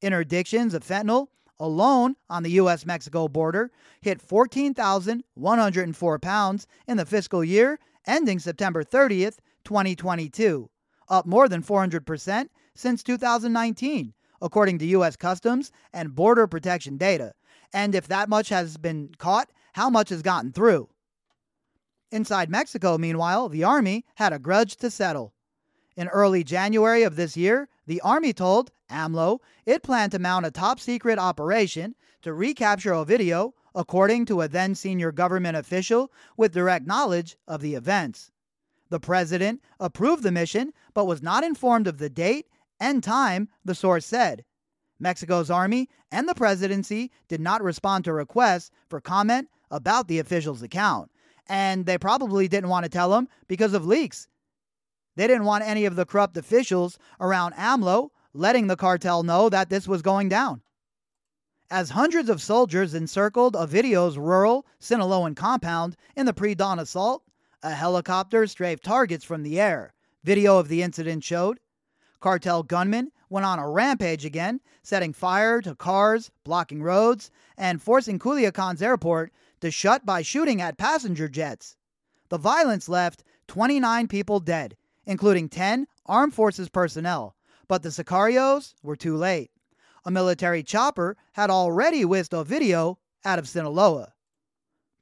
Interdictions 0.00 0.74
of 0.74 0.84
fentanyl 0.84 1.26
alone 1.58 2.14
on 2.30 2.44
the 2.44 2.50
U.S. 2.52 2.86
Mexico 2.86 3.26
border 3.26 3.72
hit 4.00 4.22
14,104 4.22 6.18
pounds 6.20 6.66
in 6.86 6.96
the 6.96 7.06
fiscal 7.06 7.42
year 7.42 7.80
ending 8.06 8.38
September 8.38 8.84
30th, 8.84 9.38
2022, 9.64 10.70
up 11.08 11.26
more 11.26 11.48
than 11.48 11.62
400% 11.62 12.48
since 12.74 13.02
2019, 13.02 14.14
according 14.40 14.78
to 14.78 14.86
U.S. 14.86 15.16
Customs 15.16 15.72
and 15.92 16.14
Border 16.14 16.46
Protection 16.46 16.96
data. 16.96 17.32
And 17.72 17.94
if 17.94 18.08
that 18.08 18.28
much 18.28 18.48
has 18.50 18.76
been 18.76 19.10
caught, 19.18 19.50
how 19.74 19.90
much 19.90 20.10
has 20.10 20.22
gotten 20.22 20.52
through? 20.52 20.88
Inside 22.12 22.48
Mexico, 22.48 22.96
meanwhile, 22.96 23.48
the 23.48 23.64
Army 23.64 24.04
had 24.14 24.32
a 24.32 24.38
grudge 24.38 24.76
to 24.76 24.90
settle. 24.90 25.34
In 25.96 26.08
early 26.08 26.44
January 26.44 27.02
of 27.02 27.16
this 27.16 27.36
year, 27.36 27.68
the 27.86 28.00
Army 28.02 28.32
told 28.32 28.70
AMLO 28.90 29.40
it 29.64 29.82
planned 29.82 30.12
to 30.12 30.18
mount 30.18 30.46
a 30.46 30.50
top 30.50 30.78
secret 30.78 31.18
operation 31.18 31.94
to 32.22 32.32
recapture 32.32 32.92
Ovidio, 32.92 33.52
according 33.76 34.24
to 34.24 34.40
a 34.40 34.48
then 34.48 34.74
senior 34.74 35.12
government 35.12 35.56
official 35.56 36.10
with 36.36 36.52
direct 36.52 36.84
knowledge 36.84 37.36
of 37.46 37.60
the 37.60 37.76
events. 37.76 38.32
The 38.88 38.98
president 38.98 39.62
approved 39.78 40.24
the 40.24 40.32
mission 40.32 40.72
but 40.94 41.06
was 41.06 41.22
not 41.22 41.44
informed 41.44 41.86
of 41.86 41.98
the 41.98 42.10
date 42.10 42.48
and 42.80 43.04
time, 43.04 43.48
the 43.64 43.74
source 43.74 44.04
said. 44.04 44.44
Mexico's 44.98 45.50
army 45.50 45.88
and 46.10 46.28
the 46.28 46.34
presidency 46.34 47.12
did 47.28 47.40
not 47.40 47.62
respond 47.62 48.04
to 48.04 48.12
requests 48.12 48.72
for 48.88 49.00
comment 49.00 49.48
about 49.70 50.08
the 50.08 50.18
official's 50.18 50.62
account, 50.62 51.12
and 51.48 51.86
they 51.86 51.98
probably 51.98 52.48
didn't 52.48 52.70
want 52.70 52.84
to 52.84 52.90
tell 52.90 53.14
him 53.14 53.28
because 53.46 53.74
of 53.74 53.86
leaks 53.86 54.26
they 55.16 55.26
didn't 55.26 55.44
want 55.44 55.64
any 55.64 55.86
of 55.86 55.96
the 55.96 56.06
corrupt 56.06 56.36
officials 56.36 56.98
around 57.20 57.54
AMLO 57.54 58.10
letting 58.32 58.66
the 58.66 58.76
cartel 58.76 59.22
know 59.22 59.48
that 59.48 59.70
this 59.70 59.88
was 59.88 60.02
going 60.02 60.28
down. 60.28 60.60
As 61.70 61.90
hundreds 61.90 62.30
of 62.30 62.40
soldiers 62.40 62.94
encircled 62.94 63.56
Ovidio's 63.56 64.16
rural 64.16 64.64
Sinaloan 64.80 65.34
compound 65.34 65.96
in 66.14 66.24
the 66.24 66.32
pre 66.32 66.54
dawn 66.54 66.78
assault, 66.78 67.24
a 67.60 67.72
helicopter 67.72 68.46
strafed 68.46 68.84
targets 68.84 69.24
from 69.24 69.42
the 69.42 69.58
air. 69.60 69.92
Video 70.22 70.58
of 70.58 70.68
the 70.68 70.80
incident 70.82 71.24
showed. 71.24 71.58
Cartel 72.20 72.62
gunmen 72.62 73.10
went 73.28 73.46
on 73.46 73.58
a 73.58 73.68
rampage 73.68 74.24
again, 74.24 74.60
setting 74.84 75.12
fire 75.12 75.60
to 75.60 75.74
cars, 75.74 76.30
blocking 76.44 76.84
roads, 76.84 77.32
and 77.58 77.82
forcing 77.82 78.20
Culiacan's 78.20 78.80
airport 78.80 79.32
to 79.60 79.72
shut 79.72 80.06
by 80.06 80.22
shooting 80.22 80.60
at 80.60 80.78
passenger 80.78 81.28
jets. 81.28 81.76
The 82.28 82.38
violence 82.38 82.88
left 82.88 83.24
29 83.48 84.06
people 84.06 84.38
dead, 84.38 84.76
including 85.04 85.48
10 85.48 85.88
armed 86.06 86.32
forces 86.32 86.68
personnel, 86.68 87.34
but 87.66 87.82
the 87.82 87.88
Sicarios 87.88 88.74
were 88.84 88.94
too 88.94 89.16
late. 89.16 89.50
A 90.06 90.10
military 90.10 90.62
chopper 90.62 91.18
had 91.32 91.50
already 91.50 92.04
whisked 92.04 92.32
Ovidio 92.32 92.96
out 93.24 93.38
of 93.38 93.46
Sinaloa. 93.46 94.14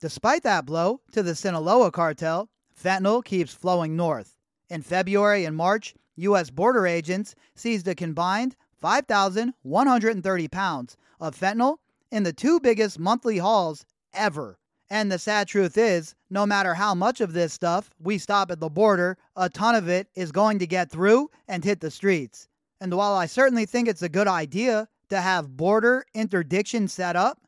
Despite 0.01 0.43
that 0.43 0.67
blow 0.67 1.01
to 1.13 1.23
the 1.23 1.37
Sinaloa 1.37 1.93
cartel, 1.93 2.49
fentanyl 2.75 3.25
keeps 3.25 3.55
flowing 3.55 3.95
north. 3.95 4.37
In 4.69 4.83
February 4.83 5.45
and 5.45 5.57
March, 5.57 5.95
U.S. 6.17 6.51
border 6.51 6.87
agents 6.87 7.37
seized 7.55 7.87
a 7.87 7.95
combined 7.95 8.57
5,130 8.81 10.49
pounds 10.49 10.97
of 11.21 11.39
fentanyl 11.39 11.77
in 12.11 12.25
the 12.25 12.33
two 12.33 12.59
biggest 12.59 12.99
monthly 12.99 13.39
hauls 13.39 13.87
ever 14.13 14.59
and 14.91 15.11
the 15.11 15.19
sad 15.19 15.49
truth 15.49 15.79
is, 15.79 16.15
no 16.31 16.47
matter 16.47 16.75
how 16.75 16.95
much 16.95 17.21
of 17.21 17.33
this 17.33 17.53
stuff 17.53 17.91
we 17.99 18.19
stop 18.19 18.51
at 18.51 18.61
the 18.61 18.69
border, 18.69 19.17
a 19.35 19.49
ton 19.49 19.75
of 19.75 19.89
it 19.89 20.09
is 20.15 20.31
going 20.31 20.59
to 20.59 20.67
get 20.67 20.91
through 20.91 21.31
and 21.49 21.65
hit 21.65 21.81
the 21.81 21.91
streets. 21.91 22.49
And 22.81 22.93
while 22.95 23.15
I 23.15 23.27
certainly 23.27 23.67
think 23.67 23.89
it's 23.89 24.03
a 24.03 24.09
good 24.09 24.29
idea 24.29 24.89
to 25.09 25.21
have 25.21 25.57
border 25.57 26.05
interdiction 26.15 26.89
set 26.89 27.17
up, 27.17 27.41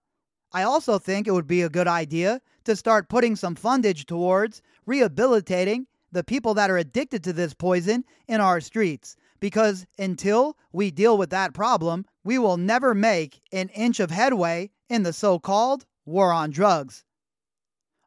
I 0.52 0.62
also 0.62 0.98
think 0.98 1.26
it 1.26 1.32
would 1.32 1.46
be 1.46 1.62
a 1.62 1.68
good 1.68 1.88
idea 1.88 2.40
to 2.64 2.76
start 2.76 3.08
putting 3.08 3.36
some 3.36 3.54
fundage 3.54 4.06
towards 4.06 4.62
rehabilitating 4.86 5.86
the 6.12 6.24
people 6.24 6.54
that 6.54 6.70
are 6.70 6.78
addicted 6.78 7.22
to 7.24 7.32
this 7.32 7.52
poison 7.54 8.04
in 8.28 8.40
our 8.40 8.60
streets. 8.60 9.16
Because 9.38 9.86
until 9.98 10.56
we 10.72 10.90
deal 10.90 11.18
with 11.18 11.30
that 11.30 11.52
problem, 11.52 12.06
we 12.24 12.38
will 12.38 12.56
never 12.56 12.94
make 12.94 13.42
an 13.52 13.68
inch 13.70 14.00
of 14.00 14.10
headway 14.10 14.70
in 14.88 15.02
the 15.02 15.12
so 15.12 15.38
called 15.38 15.84
war 16.06 16.32
on 16.32 16.50
drugs. 16.50 17.04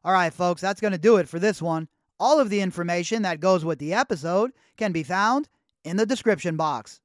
All 0.02 0.12
right, 0.12 0.32
folks, 0.32 0.60
that's 0.60 0.80
going 0.80 0.92
to 0.92 0.98
do 0.98 1.18
it 1.18 1.28
for 1.28 1.38
this 1.38 1.60
one. 1.60 1.88
All 2.18 2.40
of 2.40 2.50
the 2.50 2.60
information 2.60 3.22
that 3.22 3.40
goes 3.40 3.64
with 3.64 3.78
the 3.78 3.94
episode 3.94 4.52
can 4.76 4.92
be 4.92 5.02
found 5.02 5.48
in 5.84 5.96
the 5.96 6.06
description 6.06 6.56
box. 6.56 7.00